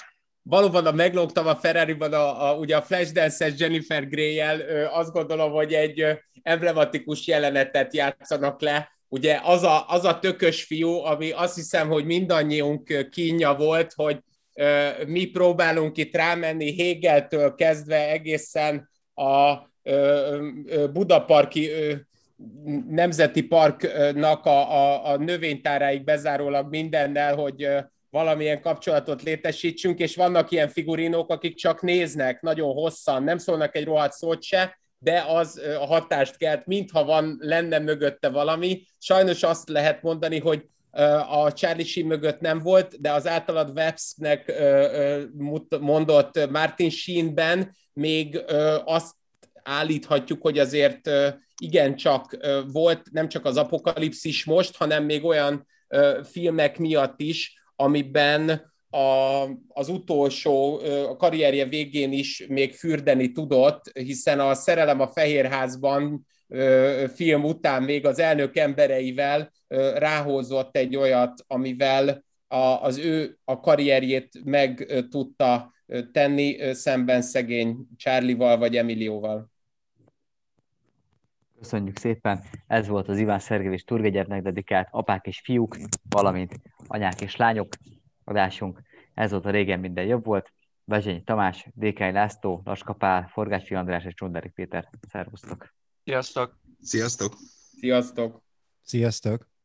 [0.48, 5.72] valóban a meglógtam a Ferrari-ban a, a, ugye a Flashdance-es Jennifer Grey-jel, azt gondolom, hogy
[5.72, 6.04] egy
[6.42, 8.90] emblematikus jelenetet játszanak le.
[9.08, 14.18] Ugye az a, az a tökös fiú, ami azt hiszem, hogy mindannyiunk kínja volt, hogy
[14.54, 21.70] ö, mi próbálunk itt rámenni Hegeltől kezdve egészen a ö, ö, Budaparki
[22.88, 27.68] Nemzeti Parknak a, a, a növénytáráig bezárólag mindennel, hogy
[28.10, 33.84] valamilyen kapcsolatot létesítsünk, és vannak ilyen figurinók, akik csak néznek nagyon hosszan, nem szólnak egy
[33.84, 38.82] rohadt szót se, de az a hatást kelt, mintha van, lenne mögötte valami.
[38.98, 40.66] Sajnos azt lehet mondani, hogy
[41.28, 44.52] a Charlie Sheen mögött nem volt, de az általad Websnek
[45.80, 48.42] mondott Martin Sheenben még
[48.84, 49.14] azt
[49.66, 51.10] állíthatjuk, hogy azért
[51.60, 52.36] igencsak
[52.72, 55.66] volt nem csak az apokalipszis most, hanem még olyan
[56.22, 64.40] filmek miatt is, amiben a, az utolsó a karrierje végén is még fürdeni tudott, hiszen
[64.40, 66.26] a Szerelem a Fehérházban
[67.14, 69.52] film után még az elnök embereivel
[69.94, 75.74] ráhozott egy olyat, amivel a, az ő a karrierjét meg tudta
[76.12, 79.54] tenni szemben szegény Charlie-val vagy Emilióval.
[81.58, 82.44] Köszönjük szépen!
[82.66, 85.76] Ez volt az Iván Szergély és Turgegyernek dedikált apák és fiúk,
[86.08, 87.68] valamint anyák és lányok
[88.24, 88.82] adásunk.
[89.14, 90.52] Ez volt a régen minden jobb volt.
[90.84, 94.90] Bezsényi Tamás, Dékány László, Laska Pál, Forgácsi András és Csunderi Péter.
[95.08, 95.74] Szervusztok!
[96.04, 96.58] Sziasztok!
[96.80, 97.34] Sziasztok!
[97.78, 98.42] Sziasztok!
[98.82, 99.55] Sziasztok!